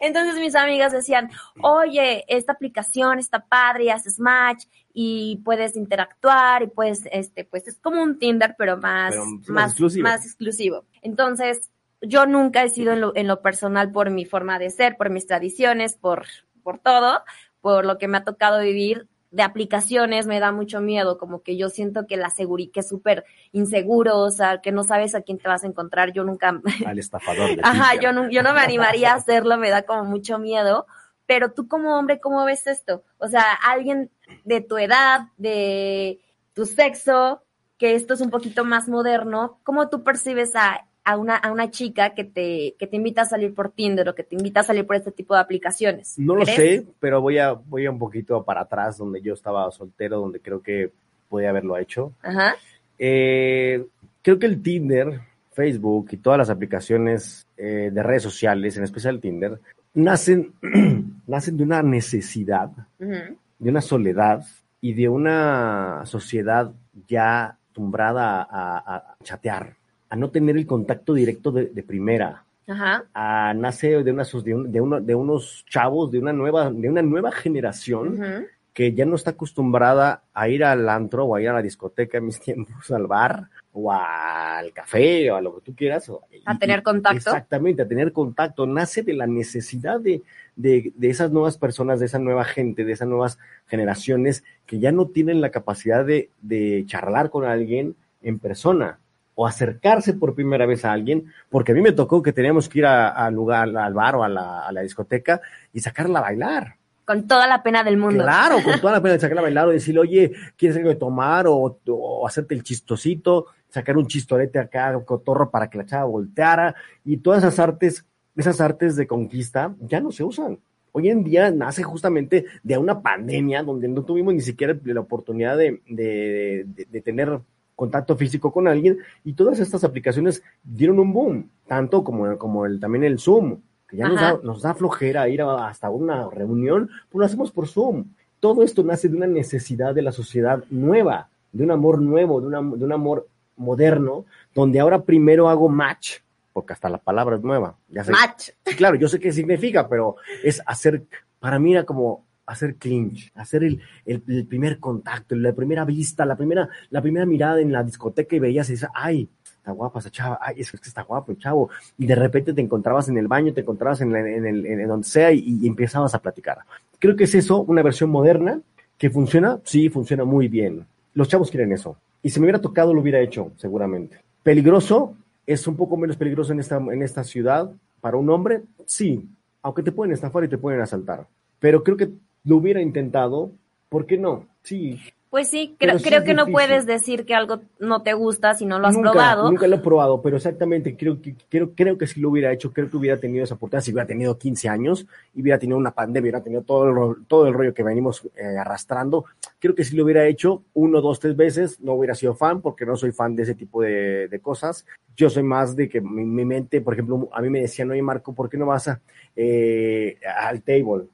[0.00, 6.62] Entonces mis amigas decían, oye, esta aplicación está padre y haces match y puedes interactuar
[6.62, 9.16] y puedes, este, pues es como un Tinder, pero más,
[9.48, 10.04] más, exclusivo.
[10.04, 10.84] más exclusivo.
[11.02, 14.96] Entonces, yo nunca he sido en lo, en lo personal por mi forma de ser,
[14.96, 16.24] por mis tradiciones, por,
[16.62, 17.22] por todo,
[17.60, 21.56] por lo que me ha tocado vivir, de aplicaciones me da mucho miedo, como que
[21.56, 25.22] yo siento que la seguridad, que es súper inseguro, o sea, que no sabes a
[25.22, 26.60] quién te vas a encontrar, yo nunca...
[26.86, 27.54] Al estafador.
[27.54, 30.86] de Ajá, yo no, yo no me animaría a hacerlo, me da como mucho miedo,
[31.26, 33.04] pero tú como hombre, ¿cómo ves esto?
[33.18, 34.10] O sea, alguien
[34.44, 36.20] de tu edad, de
[36.52, 37.42] tu sexo,
[37.78, 41.70] que esto es un poquito más moderno, ¿cómo tú percibes a, a una, a una
[41.70, 44.64] chica que te, que te invita a salir por Tinder o que te invita a
[44.64, 46.18] salir por este tipo de aplicaciones?
[46.18, 49.70] No lo sé, pero voy a, voy a un poquito para atrás, donde yo estaba
[49.70, 50.90] soltero, donde creo que
[51.28, 52.12] podía haberlo hecho.
[52.22, 52.54] Ajá.
[52.98, 53.86] Eh,
[54.22, 55.20] creo que el Tinder,
[55.52, 59.58] Facebook y todas las aplicaciones eh, de redes sociales, en especial Tinder,
[59.94, 60.52] nacen,
[61.26, 64.44] nacen de una necesidad, de una soledad
[64.80, 66.72] y de una sociedad
[67.06, 69.76] ya acostumbrada a chatear,
[70.10, 72.44] a no tener el contacto directo de, de primera.
[72.68, 73.04] Ajá.
[73.14, 76.88] a- nace de, una, de, un- de uno- de unos chavos, de una nueva, de
[76.88, 81.48] una nueva generación que ya no está acostumbrada a ir al antro o a ir
[81.48, 85.62] a la discoteca en mis tiempos, al bar o al café o a lo que
[85.62, 86.08] tú quieras.
[86.10, 87.16] o- A y- tener contacto.
[87.16, 88.66] Exactamente, a tener contacto.
[88.66, 90.22] Nace de la necesidad de,
[90.54, 94.92] de, de esas nuevas personas, de esa nueva gente, de esas nuevas generaciones que ya
[94.92, 98.98] no tienen la capacidad de, de charlar con alguien en persona
[99.40, 102.80] o acercarse por primera vez a alguien, porque a mí me tocó que teníamos que
[102.80, 105.40] ir al lugar, al bar o a la, a la discoteca
[105.72, 106.74] y sacarla a bailar.
[107.06, 108.22] Con toda la pena del mundo.
[108.22, 110.96] Claro, con toda la pena de sacarla a bailar o decirle, oye, ¿quieres algo de
[110.96, 111.46] tomar?
[111.46, 116.74] O, o hacerte el chistosito, sacar un chistorete acá, cotorro, para que la chava volteara.
[117.02, 118.04] Y todas esas artes,
[118.36, 120.58] esas artes de conquista ya no se usan.
[120.92, 125.56] Hoy en día nace justamente de una pandemia donde no tuvimos ni siquiera la oportunidad
[125.56, 127.40] de, de- de- de tener
[127.80, 132.78] contacto físico con alguien y todas estas aplicaciones dieron un boom, tanto como, como el,
[132.78, 133.56] también el Zoom,
[133.88, 137.50] que ya nos da, nos da flojera ir a- hasta una reunión, pues lo hacemos
[137.50, 138.04] por Zoom.
[138.38, 142.48] Todo esto nace de una necesidad de la sociedad nueva, de un amor nuevo, de,
[142.48, 146.18] una- de un amor moderno, donde ahora primero hago match,
[146.52, 147.76] porque hasta la palabra es nueva.
[147.88, 148.50] Ya sé, Match.
[148.76, 151.04] Claro, yo sé qué significa, pero es hacer,
[151.38, 156.36] para mí era como hacer clinch, hacer el, el- primer contacto, la primera vista, la
[156.36, 160.38] primera, la primera mirada en la discoteca y veías y ay, está guapa esa chava,
[160.40, 161.70] ay, es que está guapo el chavo.
[161.98, 164.88] Y de repente te encontrabas en el baño, te encontrabas en, la- en el, en
[164.88, 166.58] donde sea y, y empezabas a platicar.
[166.98, 168.60] Creo que es eso, una versión moderna
[168.98, 170.86] que funciona, sí, funciona muy bien.
[171.14, 171.96] Los chavos quieren eso.
[172.22, 174.18] Y si me hubiera tocado, lo hubiera hecho, seguramente.
[174.42, 175.14] Peligroso,
[175.46, 179.26] es un poco menos peligroso en esta, en esta ciudad para un hombre, sí,
[179.62, 181.26] aunque te pueden estafar y te pueden asaltar.
[181.58, 182.10] Pero creo que
[182.44, 183.52] lo hubiera intentado,
[183.88, 184.46] ¿por qué no?
[184.62, 184.98] Sí.
[185.30, 188.66] Pues sí, creo, sí creo que no puedes decir que algo no te gusta si
[188.66, 189.48] no lo has nunca, probado.
[189.48, 192.72] Nunca lo he probado, pero exactamente creo que, creo, creo que si lo hubiera hecho,
[192.72, 195.92] creo que hubiera tenido esa oportunidad, si hubiera tenido 15 años y hubiera tenido una
[195.92, 199.24] pandemia, hubiera tenido todo el, todo el rollo que venimos eh, arrastrando,
[199.60, 202.84] creo que si lo hubiera hecho uno, dos, tres veces, no hubiera sido fan, porque
[202.84, 204.84] no soy fan de ese tipo de, de cosas.
[205.16, 208.02] Yo soy más de que mi, mi mente, por ejemplo, a mí me decían, oye
[208.02, 209.00] Marco, ¿por qué no vas a,
[209.36, 211.04] eh, al table?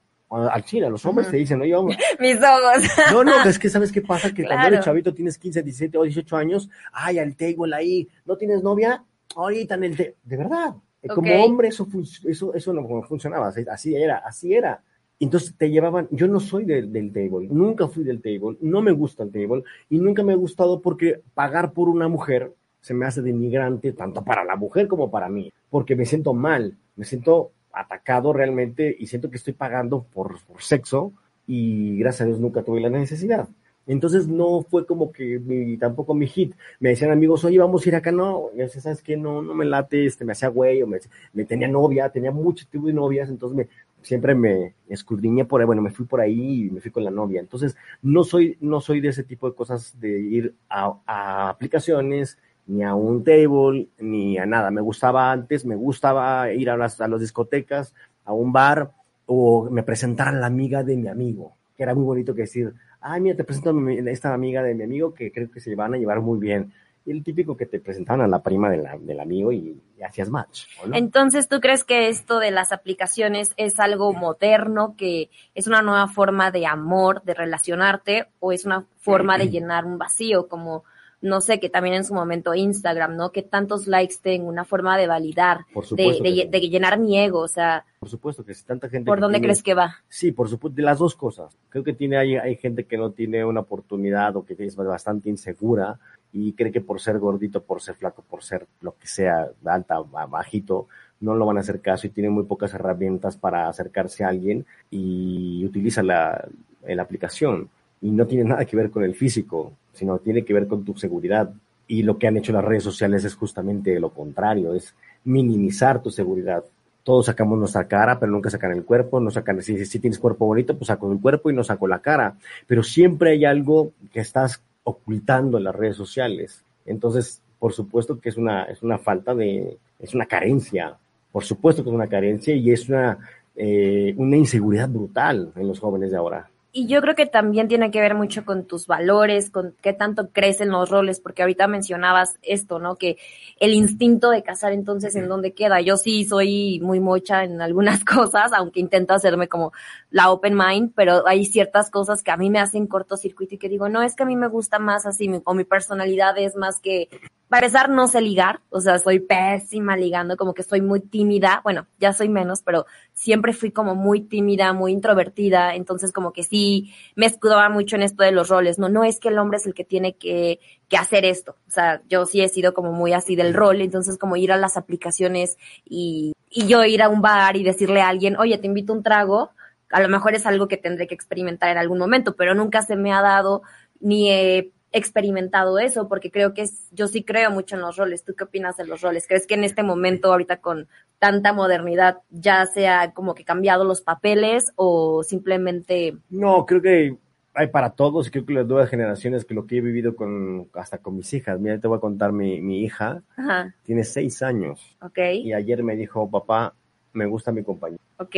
[0.44, 1.33] Al chile, a los hombres Ujú.
[1.33, 2.83] te dicen, oye, vamos, Mis ojos.
[3.12, 4.75] no, no, es que sabes qué pasa, que cuando Claro.
[4.75, 9.05] eres chavito tienes 15, 17 o 18 años, ay, al table ahí, ¿no tienes novia?
[9.35, 10.75] Ahorita en el te de verdad.
[11.03, 11.40] eh, Como Ok.
[11.44, 11.87] hombre eso,
[12.27, 14.83] eso, eso no funcionaba, así, era, así era.
[15.18, 18.92] Entonces te llevaban, yo no soy del, del table, nunca fui del table, no me
[18.92, 23.07] gusta el table y nunca me ha gustado porque pagar por una mujer se me
[23.07, 27.53] hace denigrante tanto para la mujer como para mí, porque me siento mal, me siento
[27.77, 31.12] atacado realmente y siento que estoy pagando por, por sexo
[31.47, 33.49] y gracias a Dios nunca tuve la necesidad.
[33.87, 36.55] Entonces no fue como que mi- tampoco mi hit.
[36.81, 39.17] Me decían amigos, oye, vamos a ir acá, no, yo decía, ¿sabes qué?
[39.17, 40.99] No, no me late, este, me hacía güey, o me,
[41.33, 43.69] me tenía novia, tenía mucho tipo de novias, entonces me,
[44.03, 47.12] siempre me escudriñé por ahí, bueno, me fui por ahí y me fui con la
[47.12, 47.39] novia.
[47.41, 52.39] Entonces, no soy, no soy de ese tipo de cosas de ir a, a aplicaciones,
[52.66, 54.70] ni a un table, ni a nada.
[54.70, 58.90] Me gustaba antes, me gustaba ir a las, a las discotecas, a un bar,
[59.26, 63.20] o me presentaran la amiga de mi amigo, que era muy bonito que decir, ay,
[63.20, 65.94] mira, te presento a mi- esta amiga de mi amigo que creo que se van
[65.94, 66.72] a llevar muy bien.
[67.05, 70.02] Y el típico que te presentaban a la prima de la- del amigo y, y
[70.02, 70.64] hacías match.
[70.92, 76.09] Entonces, ¿tú crees que esto de las aplicaciones es algo moderno, que es una nueva
[76.09, 80.83] forma de amor, de relacionarte, o es una forma de llenar un vacío, como,
[81.22, 83.31] no sé, que también en su momento Instagram, ¿no?
[83.33, 86.48] Que tantos likes tengo, una forma de validar, Por de, supuesto, de, que, sí.
[86.48, 89.07] de llenar mi ego, o sea, por supuesto que si tanta gente...
[89.07, 89.96] ¿por dónde tiene- crees que va?
[90.09, 91.57] Sí, por supuesto, de las dos cosas.
[91.70, 95.29] Creo que tiene hay, hay gente que no tiene una oportunidad o que es bastante
[95.31, 95.98] insegura
[96.33, 99.98] y cree que por ser gordito, por ser flaco, por ser lo que sea, alta,
[100.00, 100.87] ba- bajito,
[101.20, 104.66] no lo van a hacer caso y tiene muy pocas herramientas para acercarse a alguien
[104.90, 106.46] y utiliza la,
[106.87, 107.70] la aplicación.
[108.02, 110.96] y no tiene nada que ver con el físico, sino tiene que ver con tu
[110.96, 111.50] seguridad.
[111.88, 116.11] Y lo que han hecho las redes sociales es justamente lo contrario, es minimizar tu
[116.11, 116.64] seguridad.
[117.02, 120.76] Todos sacamos nuestra cara, pero nunca sacan el cuerpo, no sacan, si, tienes cuerpo bonito,
[120.76, 122.37] pues saco el cuerpo y no saco la cara.
[122.66, 126.64] Pero siempre hay algo que estás ocultando en las redes sociales.
[126.85, 130.96] Entonces, por supuesto que es una, es una falta de, es una carencia.
[131.30, 133.18] Por supuesto que es una carencia y es una,
[133.54, 136.50] eh, una inseguridad brutal en los jóvenes de ahora.
[136.79, 140.29] Y yo creo que también tiene que ver mucho con tus valores, con qué tanto
[140.29, 142.97] crecen los roles, porque ahorita mencionabas esto, ¿no?
[142.97, 143.17] Que
[143.59, 145.81] el instinto de casar entonces en dónde queda.
[145.81, 149.73] Yo sí soy muy mocha en algunas cosas, aunque intento hacerme como
[150.11, 153.71] la open mind, pero hay ciertas cosas que a mí me hacen cortocircuito y que
[153.71, 156.79] digo, no, es que a mí me gusta más así, o mi personalidad es más
[156.81, 157.09] que
[157.48, 161.61] para empezar, no sé ligar, o sea, soy pésima ligando, como que soy muy tímida,
[161.62, 166.42] bueno, ya soy menos, pero siempre fui como muy tímida, muy introvertida, entonces como que
[166.42, 169.59] sí me escudaba mucho en esto de los roles, no, no es que el hombre
[169.59, 172.92] es el que tiene que, que hacer esto, o sea, yo sí he sido como
[172.92, 177.09] muy así del rol, entonces como ir a las aplicaciones y, y yo ir a
[177.09, 179.50] un bar y decirle a alguien, oye, te invito un trago,
[179.90, 182.96] a lo mejor es algo que tendré que experimentar en algún momento, pero nunca se
[182.96, 183.62] me ha dado
[184.00, 188.24] ni he experimentado eso, porque creo que es, yo sí creo mucho en los roles.
[188.24, 189.26] ¿Tú qué opinas de los roles?
[189.26, 194.00] ¿Crees que en este momento, ahorita con tanta modernidad, ya sea como que cambiado los
[194.00, 196.16] papeles o simplemente...
[196.30, 197.16] No, creo que
[197.54, 200.98] hay para todos, creo que las nuevas generaciones, que lo que he vivido con, hasta
[200.98, 204.96] con mis hijas, mira, te voy a contar, mi, mi hija Ajá, tiene seis años
[205.00, 206.74] ok, y ayer me dijo, papá,
[207.14, 208.02] me gusta mi compañero.
[208.18, 208.37] ok,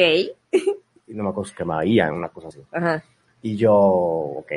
[1.08, 2.60] Y no me acuerdo que me una cosa así.
[2.70, 3.02] ajá,
[3.42, 4.52] Y yo, ok.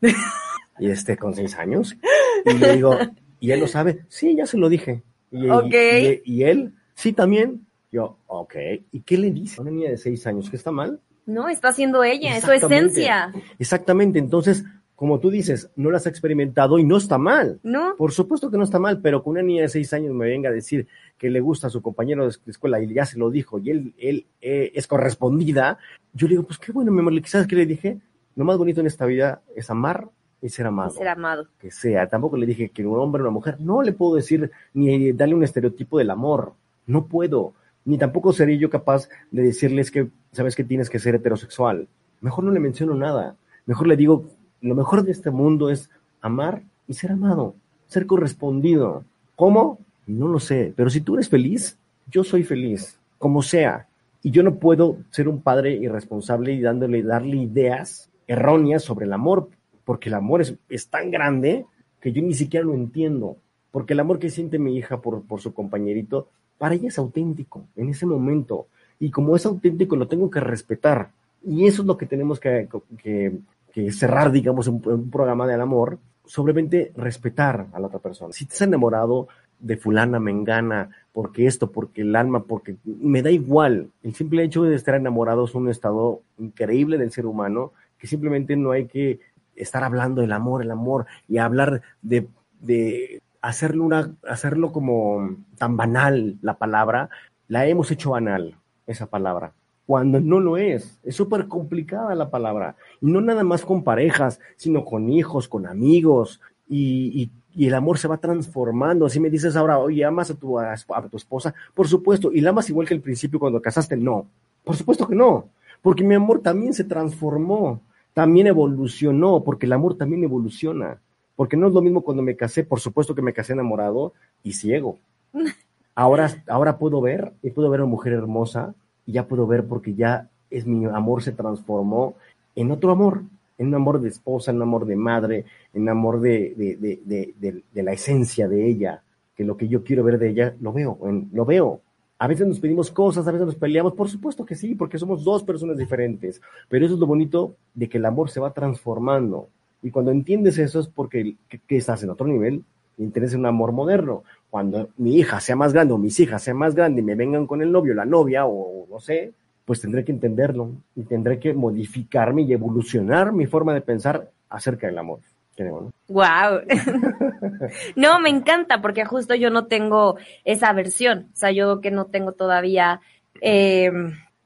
[0.78, 1.96] y este con seis años.
[2.44, 2.96] Y le digo,
[3.40, 4.04] ¿y él lo sabe?
[4.08, 5.02] Sí, ya se lo dije.
[5.30, 5.74] Y, y- Ok.
[5.74, 7.66] y- y él, sí, también.
[7.92, 8.54] Yo, ok.
[8.92, 10.50] ¿Y qué le dice a una niña de seis años?
[10.50, 11.00] ¿Que está mal?
[11.24, 14.18] No, está haciendo ella, es su esencia, Exactamente.
[14.18, 17.58] Entonces, como tú dices, no las ha experimentado y no está mal.
[17.62, 17.96] ¿no?
[17.96, 20.50] Por supuesto que no está mal, pero que una niña de seis años me venga
[20.50, 20.86] a decir
[21.18, 23.94] que le gusta a su compañero de escuela y ya se lo dijo y él,
[23.98, 25.78] él eh, es correspondida,
[26.12, 27.98] yo le digo, pues qué bueno, mi amor, ¿sabes qué le dije?
[28.36, 30.08] Lo más bonito en esta vida es amar
[30.42, 30.90] y ser amado.
[30.90, 31.46] Ser amado.
[31.60, 32.08] que sea.
[32.08, 33.60] Tampoco le dije que un hombre o una mujer.
[33.60, 36.52] No le puedo decir ni darle un estereotipo del amor.
[36.86, 37.54] No puedo.
[37.84, 41.88] Ni tampoco seré yo capaz de decirles que, sabes que tienes que ser heterosexual.
[42.20, 43.36] Mejor no le menciono nada.
[43.64, 44.24] Mejor le digo,
[44.60, 47.54] lo mejor de este mundo es amar y ser amado,
[47.86, 49.04] ser correspondido.
[49.36, 49.78] ¿Cómo?
[50.06, 50.72] No lo sé.
[50.76, 51.78] Pero si tú eres feliz,
[52.10, 53.86] yo soy feliz, como sea.
[54.22, 59.12] Y yo no puedo ser un padre irresponsable y dándole, darle ideas erróneas sobre el
[59.12, 59.48] amor,
[59.86, 61.64] porque el amor es, es tan grande
[62.00, 63.38] que yo ni siquiera lo entiendo.
[63.70, 67.64] Porque el amor que siente mi hija por, por su compañerito, para ella es auténtico
[67.76, 68.66] en ese momento.
[69.00, 71.10] Y como es auténtico, lo tengo que respetar.
[71.44, 72.68] Y eso es lo que tenemos que,
[73.02, 73.38] que-
[73.72, 78.32] que cerrar, digamos, un, un programa del amor, sobremente respetar a la otra persona.
[78.32, 79.28] Si has enamorado
[79.60, 83.88] de fulana, mengana, porque esto, porque el alma, porque me da igual.
[84.02, 88.56] El simple hecho de estar enamorado es un estado increíble del ser humano que simplemente
[88.56, 89.20] no hay que
[89.56, 92.28] estar hablando del amor, el amor, y hablar de,
[92.60, 97.10] de hacerlo, una, hacerlo como tan banal la palabra,
[97.48, 99.52] la hemos hecho banal, esa palabra,
[99.86, 100.98] cuando no lo es.
[101.04, 102.76] Es súper complicada la palabra.
[103.00, 107.30] Y no nada más con parejas, sino con hijos, con amigos, y, y-
[107.66, 109.08] el amor se va transformando.
[109.08, 110.74] Si me dices ahora, oye, amas a tu, a
[111.10, 114.26] tu esposa, por supuesto, y la amas igual que al principio cuando casaste, no.
[114.62, 115.46] Por supuesto que no,
[115.80, 117.80] porque mi amor también se transformó,
[118.16, 121.02] también evolucionó, porque el amor también evoluciona.
[121.36, 124.54] Porque no es lo mismo cuando me casé, por supuesto que me casé enamorado y
[124.54, 124.96] ciego.
[125.94, 128.74] Ahora, ahora puedo ver, y puedo ver a una mujer hermosa,
[129.06, 132.14] y ya puedo ver porque ya es mi amor se transformó
[132.54, 133.22] en otro amor,
[133.58, 136.76] en un amor de esposa, en un amor de madre, en un amor de, de,
[136.76, 139.02] de, de, de- de la esencia de ella,
[139.36, 141.80] que lo que yo quiero ver de ella, lo veo, en- lo veo.
[142.18, 145.22] A veces nos pedimos cosas, a veces nos peleamos, por supuesto que sí, porque somos
[145.22, 149.48] dos personas diferentes, pero eso es lo bonito de que el amor se va transformando.
[149.82, 152.64] Y cuando entiendes eso es porque que, que estás en otro nivel
[152.96, 154.24] y entiendes un amor moderno.
[154.48, 157.46] Cuando mi hija sea más grande o mis hijas sean más grandes y me vengan
[157.46, 159.34] con el novio, la novia o no sé,
[159.66, 164.86] pues tendré que entenderlo y tendré que modificarme y evolucionar mi forma de pensar acerca
[164.86, 165.18] del amor.
[165.56, 165.92] Creo, ¿no?
[166.08, 166.60] Wow.
[167.96, 171.30] no, me encanta porque justo yo no tengo esa versión.
[171.32, 173.00] O sea, yo que no tengo todavía.
[173.40, 173.90] eh,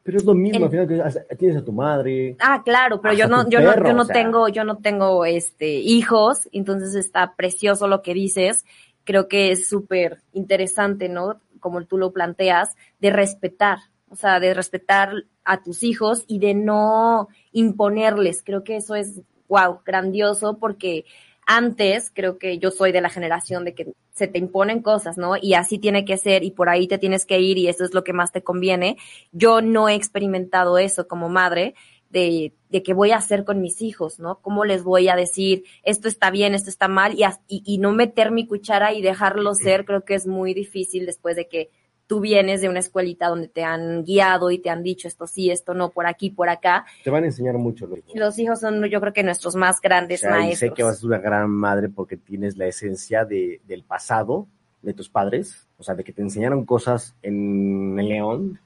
[0.04, 2.36] Pero es lo mismo, El- al final que tienes a tu madre.
[2.40, 4.14] ah, claro, pero yo no, yo no, yo no o sea.
[4.14, 8.64] tengo, yo no tengo este hijos, entonces está precioso lo que dices.
[9.04, 11.40] Creo que es súper interesante, ¿no?
[11.58, 15.12] Como tú lo planteas, de respetar, o sea, de respetar
[15.44, 18.42] a tus hijos y de no imponerles.
[18.44, 19.20] Creo que eso es
[19.50, 21.04] wow, grandioso porque
[21.46, 25.34] antes creo que yo soy de la generación de que se te imponen cosas, ¿no?
[25.40, 27.92] Y así tiene que ser y por ahí te tienes que ir y eso es
[27.92, 28.96] lo que más te conviene.
[29.32, 31.74] Yo no he experimentado eso como madre
[32.08, 34.40] de, de qué voy a hacer con mis hijos, ¿no?
[34.40, 37.92] ¿Cómo les voy a decir esto está bien, esto está mal y, y, y no
[37.92, 39.84] meter mi cuchara y dejarlo ser?
[39.84, 41.70] Creo que es muy difícil después de que
[42.10, 45.48] tú vienes de una escuelita donde te han guiado y te han dicho esto sí,
[45.48, 46.84] esto no, por aquí, por acá.
[47.04, 48.12] Te van a enseñar mucho los hijos.
[48.16, 50.58] Los hijos son, yo creo que nuestros más grandes O sea, y maestros.
[50.58, 54.48] sé que vas a ser una gran madre porque tienes la esencia de, del pasado
[54.82, 58.58] de tus padres, o sea, de que te enseñaron cosas en el León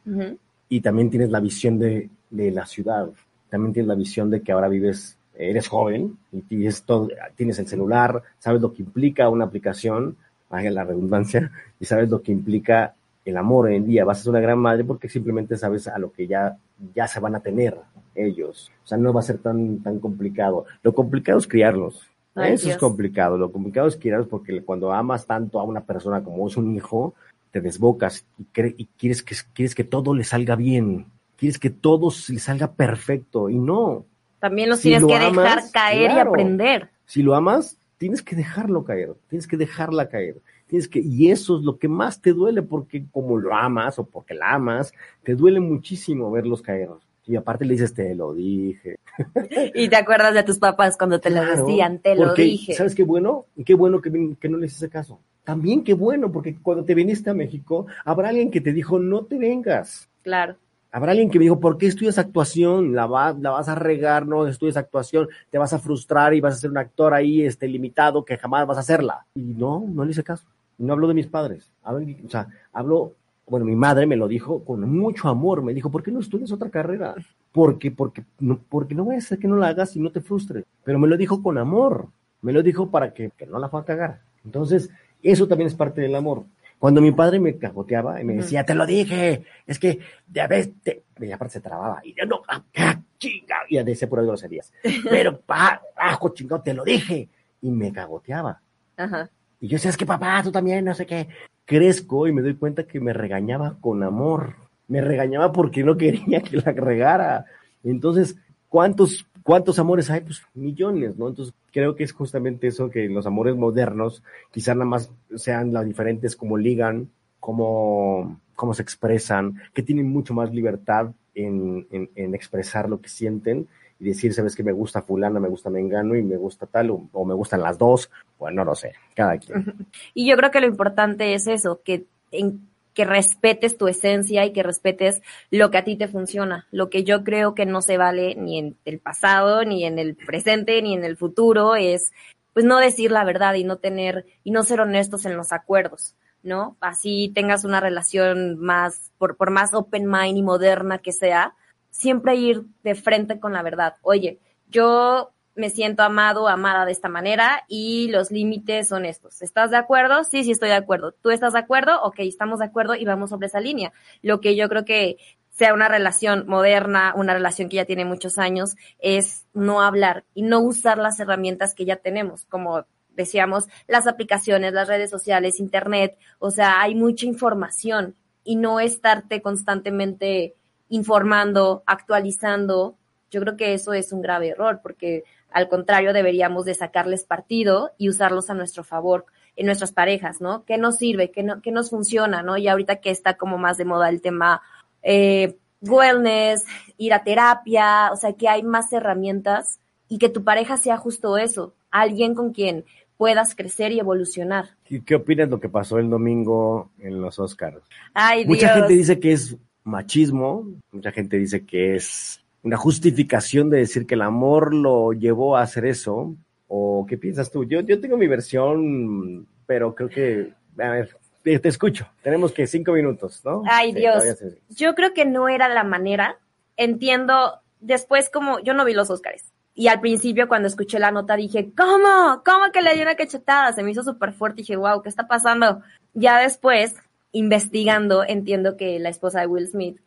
[0.70, 3.10] y también tienes la visión de, de la ciudad,
[3.50, 7.66] también tienes la visión de que ahora vives, eres joven y tienes, todo, tienes el
[7.66, 10.16] celular, sabes lo que implica una aplicación,
[10.48, 12.94] vaya la redundancia, y sabes lo que implica
[13.24, 14.04] el amor hoy en día.
[14.04, 16.56] Vas a ser una gran madre porque simplemente sabes a lo que ya,
[16.94, 17.76] ya se van a tener
[18.14, 18.70] ellos.
[18.84, 20.66] O sea, no va a ser tan, tan complicado.
[20.82, 22.02] Lo complicado es criarlos.
[22.34, 22.74] Ay, Eso Dios.
[22.76, 23.38] es complicado.
[23.38, 27.14] Lo complicado es criarlos porque cuando amas tanto a una persona como es un hijo,
[27.50, 28.46] te desbocas y,
[28.82, 31.06] y quieres, que, quieres que todo le salga bien.
[31.36, 33.48] Quieres que todo le salga perfecto.
[33.48, 34.04] Y no.
[34.38, 36.90] También los Si tienes lo que dejar caer y aprender.
[37.06, 40.36] Si lo amas, tienes que dejarlo caer, tienes que dejarla caer.
[40.74, 44.04] Tienes que, y eso es lo que más te duele porque como lo amas o
[44.06, 46.88] porque la amas, te duele muchísimo verlos caer.
[47.26, 48.96] Y aparte le dices, te lo dije.
[49.76, 52.74] Y te acuerdas de tus papás cuando te lo decían, te lo dije.
[52.74, 53.46] ¿Sabes qué bueno?
[53.54, 55.20] Y qué bueno que, que no le hiciste caso.
[55.44, 59.24] También qué bueno, porque cuando te viniste a México, habrá alguien que te dijo, no
[59.26, 60.08] te vengas.
[60.22, 60.56] Claro.
[60.90, 62.94] Habrá alguien que me dijo, ¿por qué estudias actuación?
[62.94, 66.54] La, va- la vas a regar, no estudias actuación, te vas a frustrar y vas
[66.54, 69.26] a ser un actor ahí este, limitado que jamás vas a hacerla.
[69.34, 70.46] Y no, no le hice caso.
[70.78, 71.72] No hablo de mis padres.
[71.82, 73.14] Hablo, o sea, hablo,
[73.46, 75.62] bueno, mi madre me lo dijo con mucho amor.
[75.62, 77.14] Me dijo, ¿por qué no estudias otra carrera?
[77.52, 80.20] Porque, porque, no, porque no voy a hacer que no la hagas y no te
[80.20, 80.64] frustres.
[80.82, 82.08] Pero me lo dijo con amor.
[82.42, 84.20] Me lo dijo para que, que no la fue a cagar.
[84.44, 84.90] Entonces,
[85.22, 86.44] eso también es parte del amor.
[86.78, 90.00] Cuando mi padre me cagoteaba y me decía, te lo dije, es que
[90.30, 91.04] ya ves, te...
[91.18, 94.70] y aparte se trababa, y yo no, ah, ah, chinga, y decía por ahí groserías,
[95.08, 97.30] pero, pa, ajo, chingado, te lo dije,
[97.62, 98.60] y me cagoteaba.
[98.98, 99.30] Ajá.
[99.64, 101.26] Y yo decía, es que papá, tú también, no sé qué.
[101.64, 104.56] Crezco y me doy cuenta que me regañaba con amor.
[104.88, 107.46] Me regañaba porque no quería que la regara.
[107.82, 108.36] Entonces,
[108.68, 110.20] ¿cuántos, cuántos amores hay?
[110.20, 111.28] Pues millones, ¿no?
[111.28, 115.86] Entonces, creo que es justamente eso que los amores modernos quizás nada más sean las
[115.86, 117.08] diferentes como ligan,
[117.40, 123.66] cómo, cómo se expresan, que tienen mucho más libertad en, en expresar lo que sienten
[124.04, 127.34] decir, sabes que me gusta fulana, me gusta mengano y me gusta tal, o, me
[127.34, 129.88] gustan las dos, bueno, no lo sé, cada quien.
[130.14, 134.52] Y yo creo que lo importante es eso, que, en, que respetes tu esencia y
[134.52, 136.66] que respetes lo que a ti te funciona.
[136.70, 140.14] Lo que yo creo que no se vale ni en el pasado, ni en el
[140.14, 142.12] presente, ni en el futuro es
[142.52, 146.14] pues no decir la verdad y no tener y no ser honestos en los acuerdos,
[146.44, 146.76] ¿no?
[146.80, 151.54] Así tengas una relación más por, por más open mind y moderna que sea,
[151.94, 153.94] siempre ir de frente con la verdad.
[154.02, 159.42] Oye, yo me siento amado, amada de esta manera y los límites son estos.
[159.42, 160.24] ¿Estás de acuerdo?
[160.24, 161.12] Sí, sí estoy de acuerdo.
[161.12, 162.02] ¿Tú estás de acuerdo?
[162.02, 163.92] Ok, estamos de acuerdo y vamos sobre esa línea.
[164.22, 165.18] Lo que yo creo que
[165.50, 170.42] sea una relación moderna, una relación que ya tiene muchos años, es no hablar y
[170.42, 176.18] no usar las herramientas que ya tenemos, como decíamos, las aplicaciones, las redes sociales, internet,
[176.40, 180.56] o sea, hay mucha información y no estarte constantemente
[180.94, 182.96] informando, actualizando.
[183.30, 187.90] Yo creo que eso es un grave error porque al contrario deberíamos de sacarles partido
[187.98, 189.26] y usarlos a nuestro favor
[189.56, 190.64] en nuestras parejas, ¿no?
[190.64, 191.30] ¿Qué nos sirve?
[191.30, 192.42] ¿Qué, no, qué nos funciona?
[192.42, 192.56] ¿no?
[192.56, 194.62] Y ahorita que está como más de moda el tema
[195.02, 196.64] eh, wellness,
[196.96, 201.36] ir a terapia, o sea, que hay más herramientas y que tu pareja sea justo
[201.36, 202.84] eso, alguien con quien
[203.16, 204.70] puedas crecer y evolucionar.
[204.84, 207.82] ¿Qué, qué opinas de lo que pasó el domingo en los Oscars?
[208.12, 208.78] Ay, Mucha Dios.
[208.78, 214.14] gente dice que es machismo, mucha gente dice que es una justificación de decir que
[214.14, 216.34] el amor lo llevó a hacer eso.
[216.66, 217.64] ¿O qué piensas tú?
[217.64, 222.08] Yo, yo tengo mi versión, pero creo que, a ver, te, te escucho.
[222.22, 223.62] Tenemos que cinco minutos, ¿no?
[223.66, 224.24] Ay, Sí, Dios.
[224.70, 226.38] Yo creo que no era la manera.
[226.76, 229.52] Entiendo, después como, yo no vi los Óscares.
[229.74, 232.42] Y al principio cuando escuché la nota dije, ¿cómo?
[232.44, 233.72] ¿Cómo que le dio una cachetada?
[233.72, 235.82] Se me hizo súper fuerte y dije, wow, ¿qué está pasando?
[236.14, 236.94] Ya después,
[237.34, 240.00] investigando, entiendo que la esposa de Will Smith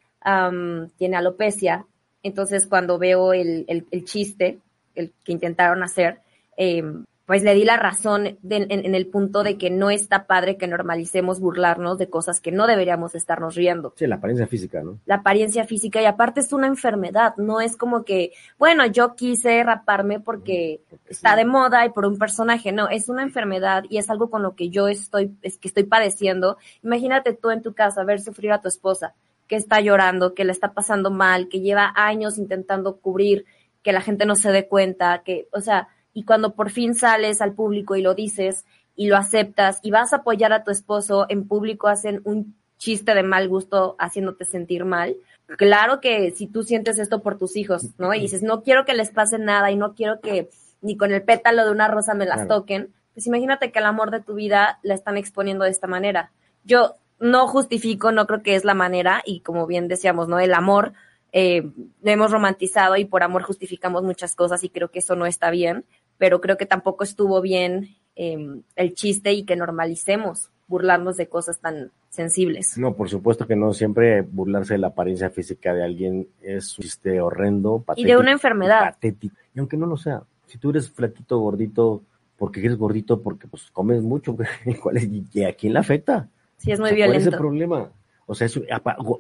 [0.98, 1.86] tiene alopecia.
[2.24, 4.60] Entonces cuando veo el, el, el chiste,
[4.96, 6.20] el que intentaron hacer,
[6.56, 10.26] em, pues le di la razón de- en, en el punto de que no está
[10.26, 13.94] padre que normalicemos burlarnos de cosas que no deberíamos estarnos riendo.
[13.98, 14.98] Sí, la apariencia física, ¿no?
[15.06, 19.62] La apariencia física y aparte es una enfermedad, no es como que, bueno, yo quise
[19.64, 21.38] raparme porque Porque está sí.
[21.38, 24.56] de moda y por un personaje, no, es una enfermedad y es algo con lo
[24.56, 26.58] que yo estoy, es que estoy padeciendo.
[26.82, 29.14] Imagínate tú en tu casa ver sufrir a tu esposa,
[29.50, 33.44] que está llorando, que le está pasando mal, que lleva años intentando cubrir,
[33.84, 37.42] que la gente no se dé cuenta, que, o sea, y cuando por fin sales
[37.44, 38.66] al público y lo dices
[38.96, 43.14] y lo aceptas y vas a apoyar a tu esposo, en público hacen un chiste
[43.14, 45.16] de mal gusto haciéndote sentir mal.
[45.46, 48.16] Claro que si tú sientes esto por tus hijos, ¿no?
[48.16, 50.50] Y dices, no quiero que les pase nada y no quiero que
[50.82, 52.62] ni con el pétalo de una rosa me las Claro.
[52.62, 56.32] toquen, pues imagínate que el amor de tu vida la están exponiendo de esta manera.
[56.64, 60.40] Yo no justifico, no creo que es la manera y como bien decíamos, ¿no?
[60.40, 60.94] El amor
[61.32, 61.62] eh,
[62.02, 65.52] lo hemos romantizado y por amor justificamos muchas cosas y creo que eso no está
[65.52, 65.86] bien,
[66.18, 71.60] pero creo que tampoco estuvo bien eh, el chiste y que normalicemos burlarnos de cosas
[71.60, 72.78] tan sensibles.
[72.78, 73.74] No, por supuesto que no.
[73.74, 78.10] Siempre burlarse de la apariencia física de alguien es un chiste horrendo, Y patético.
[78.10, 78.94] de una enfermedad.
[78.96, 79.36] Patético.
[79.54, 82.04] Y aunque no lo sea, si tú eres flaquito, gordito,
[82.38, 84.36] porque eres gordito, porque pues comes mucho,
[84.82, 85.10] ¿cuál es?
[85.34, 86.28] ¿Y a quién le afecta?
[86.58, 87.38] Sí, es muy O sea, ¿Cuál es el violento.
[87.38, 87.92] problema?
[88.26, 88.60] O sea, es,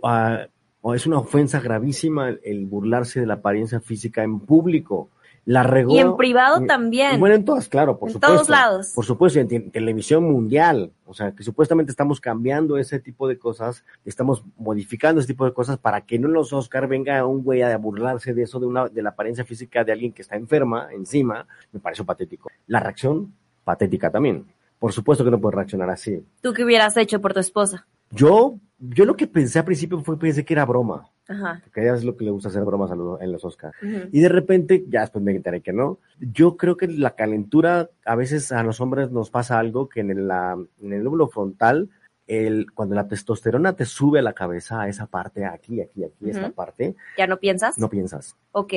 [0.03, 0.47] ah,
[0.95, 5.09] es una ofensa gravísima el burlarse de la apariencia física en público.
[5.49, 5.95] La regó.
[5.95, 7.21] Y en privado también.
[7.21, 8.35] bueno, en todas, claro, por En supuesto.
[8.35, 8.91] todos lados.
[8.93, 10.91] Por supuesto, y en, te- televisión mundial.
[11.05, 15.53] O sea, que supuestamente estamos cambiando ese tipo de cosas, estamos modificando ese tipo de
[15.53, 18.65] cosas para que no en los Oscar venga un güey a burlarse de eso, de
[18.65, 21.47] una, de la apariencia física de alguien que está enferma encima.
[21.71, 22.49] Me pareció patético.
[22.67, 23.33] La reacción,
[23.63, 24.45] patética también.
[24.79, 26.21] Por supuesto que no puede reaccionar así.
[26.41, 27.87] ¿Tú qué hubieras hecho por tu esposa?
[28.11, 31.59] Yo, yo lo que pensé al principio fue pensé que era broma, Ajá.
[31.63, 33.75] porque ella es lo que le gusta hacer bromas a los- en los Oscars.
[34.11, 35.99] Y de repente, ya después me enteré que no.
[36.19, 40.11] Yo creo que la calentura, a veces a los hombres nos pasa algo que en
[40.11, 41.89] el, la- en el lóbulo frontal,
[42.27, 46.29] el, cuando la testosterona te sube a la cabeza, a esa parte, aquí, aquí, aquí,
[46.29, 47.77] esta parte, ¿Ya no piensas?
[47.77, 48.35] no piensas.
[48.51, 48.73] Ok.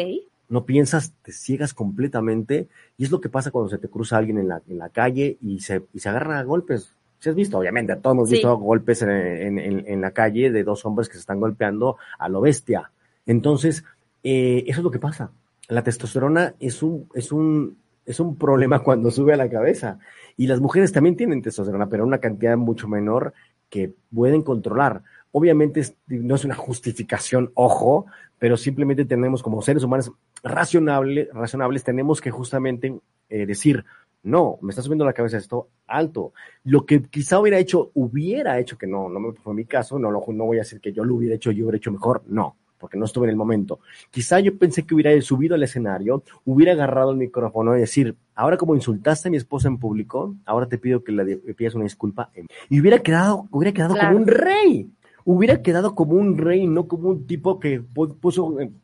[0.48, 2.68] No piensas, te ciegas completamente.
[2.96, 5.36] Y es lo que pasa cuando se te cruza alguien en la, en la calle
[5.40, 6.94] y se, y se agarran a golpes.
[7.20, 8.34] Si has visto, obviamente, todos hemos Sí.
[8.36, 11.96] visto golpes en, en- en- en la calle de dos hombres que se están golpeando
[12.18, 12.90] a lo bestia.
[13.26, 13.84] Entonces,
[14.24, 15.30] eh, eso es lo que pasa.
[15.68, 19.98] La testosterona es un, es un, es un problema cuando sube a la cabeza.
[20.36, 23.32] Y las mujeres también tienen testosterona, pero una cantidad mucho menor
[23.68, 25.02] que pueden controlar.
[25.32, 28.06] Obviamente no es una justificación, ojo,
[28.40, 30.10] pero simplemente tenemos como seres humanos
[30.42, 32.98] racionable, razonables, tenemos que justamente
[33.28, 33.84] eh, decir,
[34.22, 36.32] no, me está subiendo la cabeza esto alto.
[36.64, 40.10] Lo que quizá hubiera hecho, hubiera hecho, que no, no me fue mi caso, no,
[40.10, 42.56] lo- no voy a decir que yo lo hubiera hecho, yo hubiera hecho mejor, no,
[42.78, 43.80] porque no estuve en el momento.
[44.10, 48.56] Quizá yo pensé que hubiera subido al escenario, hubiera agarrado el micrófono y decir, ahora
[48.56, 52.30] como insultaste a mi esposa en público, ahora te pido que le pidas una disculpa.
[52.34, 52.46] en-".
[52.68, 54.08] Y hubiera quedado, hubiera quedado Claro.
[54.10, 54.90] como un rey.
[55.24, 58.80] Hubiera quedado como un rey, no como un tipo que pu- puso en-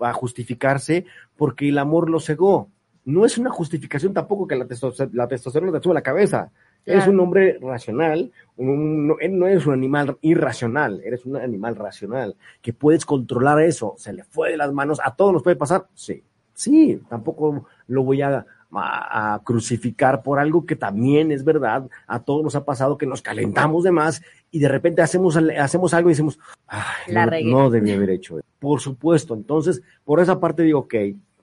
[0.00, 1.04] a justificarse
[1.36, 2.68] porque el amor lo cegó.
[3.04, 6.50] No es una justificación tampoco que la, testosterona, la testosterona te sube la cabeza.
[6.84, 7.12] Eres Claro.
[7.12, 12.72] un hombre racional, un- no, no eres un animal irracional, eres un animal racional, que
[12.72, 13.94] puedes controlar eso.
[13.98, 15.86] Se le fue de las manos, a todos nos puede pasar.
[15.94, 16.22] Sí,
[16.54, 21.88] sí, tampoco lo voy a, a- a crucificar por algo que también es verdad.
[22.06, 25.92] A todos nos ha pasado que nos calentamos de más y de repente hacemos, hacemos
[25.92, 27.50] algo y decimos, "Ay, La no, regué".
[27.50, 28.38] no debí haber hecho.
[28.38, 28.46] eso".
[28.58, 30.94] Por supuesto, entonces, por esa parte digo, ok,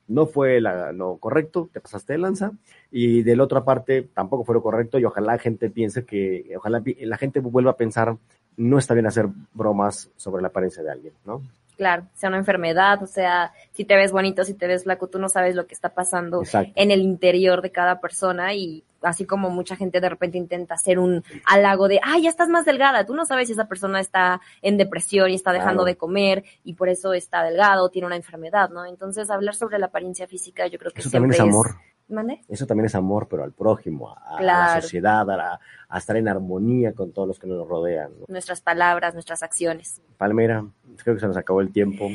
[0.07, 2.51] no fue la- lo correcto, te pasaste de lanza,
[2.91, 6.53] y de la otra parte tampoco fue lo correcto, y ojalá la gente piense que,
[6.57, 8.15] ojalá la gente vuelva a pensar,
[8.55, 11.41] no está bien hacer bromas sobre la apariencia de alguien, ¿no?
[11.77, 15.19] Claro, sea una enfermedad, o sea, si te ves bonito, si te ves flaco, tú
[15.19, 16.71] no sabes lo que está pasando Exacto.
[16.75, 20.99] en el interior de cada persona y así como mucha gente de repente intenta hacer
[20.99, 24.41] un halago de, ay, ya estás más delgada, tú no sabes si esa persona está
[24.61, 25.85] en depresión y está dejando Claro.
[25.85, 28.85] de comer y por eso está delgado, tiene una enfermedad, ¿no?
[28.85, 31.75] Entonces, hablar sobre la apariencia física yo creo que Eso también siempre es amor.
[32.09, 32.39] ¿Mande?
[32.47, 36.15] Eso también es amor, pero al prójimo, a, a la sociedad, a, la- a estar
[36.15, 38.11] en armonía con todos los que nos rodean.
[38.17, 38.25] ¿no?
[38.29, 40.01] Nuestras palabras, nuestras acciones.
[40.17, 40.65] Palmera,
[41.03, 42.07] creo que se nos acabó el tiempo.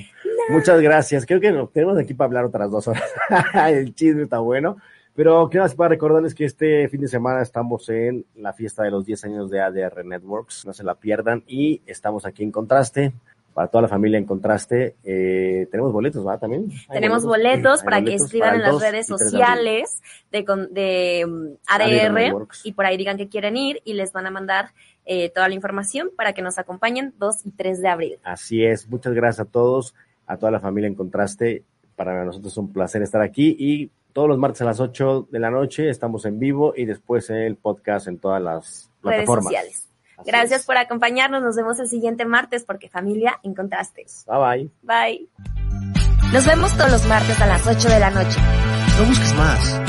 [0.49, 1.27] Muchas gracias.
[1.27, 3.03] Creo que nos tenemos aquí para hablar otras dos horas.
[3.69, 4.79] el chisme está bueno.
[5.15, 8.91] Pero quiero más para recordarles que este fin de semana estamos en la fiesta de
[8.91, 10.65] los 10 años de ADR Networks.
[10.65, 11.45] No se la pierdan.
[11.47, 13.13] Y estamos aquí en Contraste.
[13.53, 14.97] Para toda la familia en Contraste.
[15.05, 16.41] Eh, tenemos boletos, ¿verdad?
[16.41, 16.71] También.
[16.89, 19.85] ¿Hay Tenemos boletos para que escriban en las 2 redes y 3 de abril.
[19.85, 24.13] sociales de, de mm, ADR ADR y por ahí digan que quieren ir y les
[24.13, 24.71] van a mandar
[25.05, 28.19] eh, toda la información para que nos acompañen 2 y 3 de abril.
[28.25, 29.95] Así es, muchas gracias a todos,
[30.27, 31.65] a toda la familia en contraste.
[31.95, 35.39] Para nosotros es un placer estar aquí y todos los martes a las 8 de
[35.39, 39.45] la noche estamos en vivo y después el podcast en todas las Redes plataformas.
[39.45, 39.89] sociales.
[40.19, 40.67] Así Gracias es.
[40.67, 41.43] por acompañarnos.
[41.43, 44.07] Nos vemos el siguiente martes porque familia encontraste.
[44.27, 44.71] Bye bye.
[44.83, 45.29] Bye.
[46.33, 48.39] Nos vemos todos los martes a las 8 de la noche.
[48.99, 49.81] No busques más.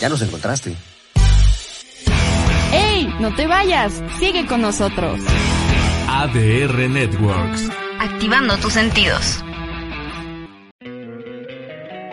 [0.00, 0.76] Ya nos encontraste.
[2.72, 3.12] ¡Ey!
[3.20, 4.02] No te vayas.
[4.18, 5.20] Sigue con nosotros.
[6.08, 7.70] ADR Networks.
[8.00, 9.42] Activando tus sentidos.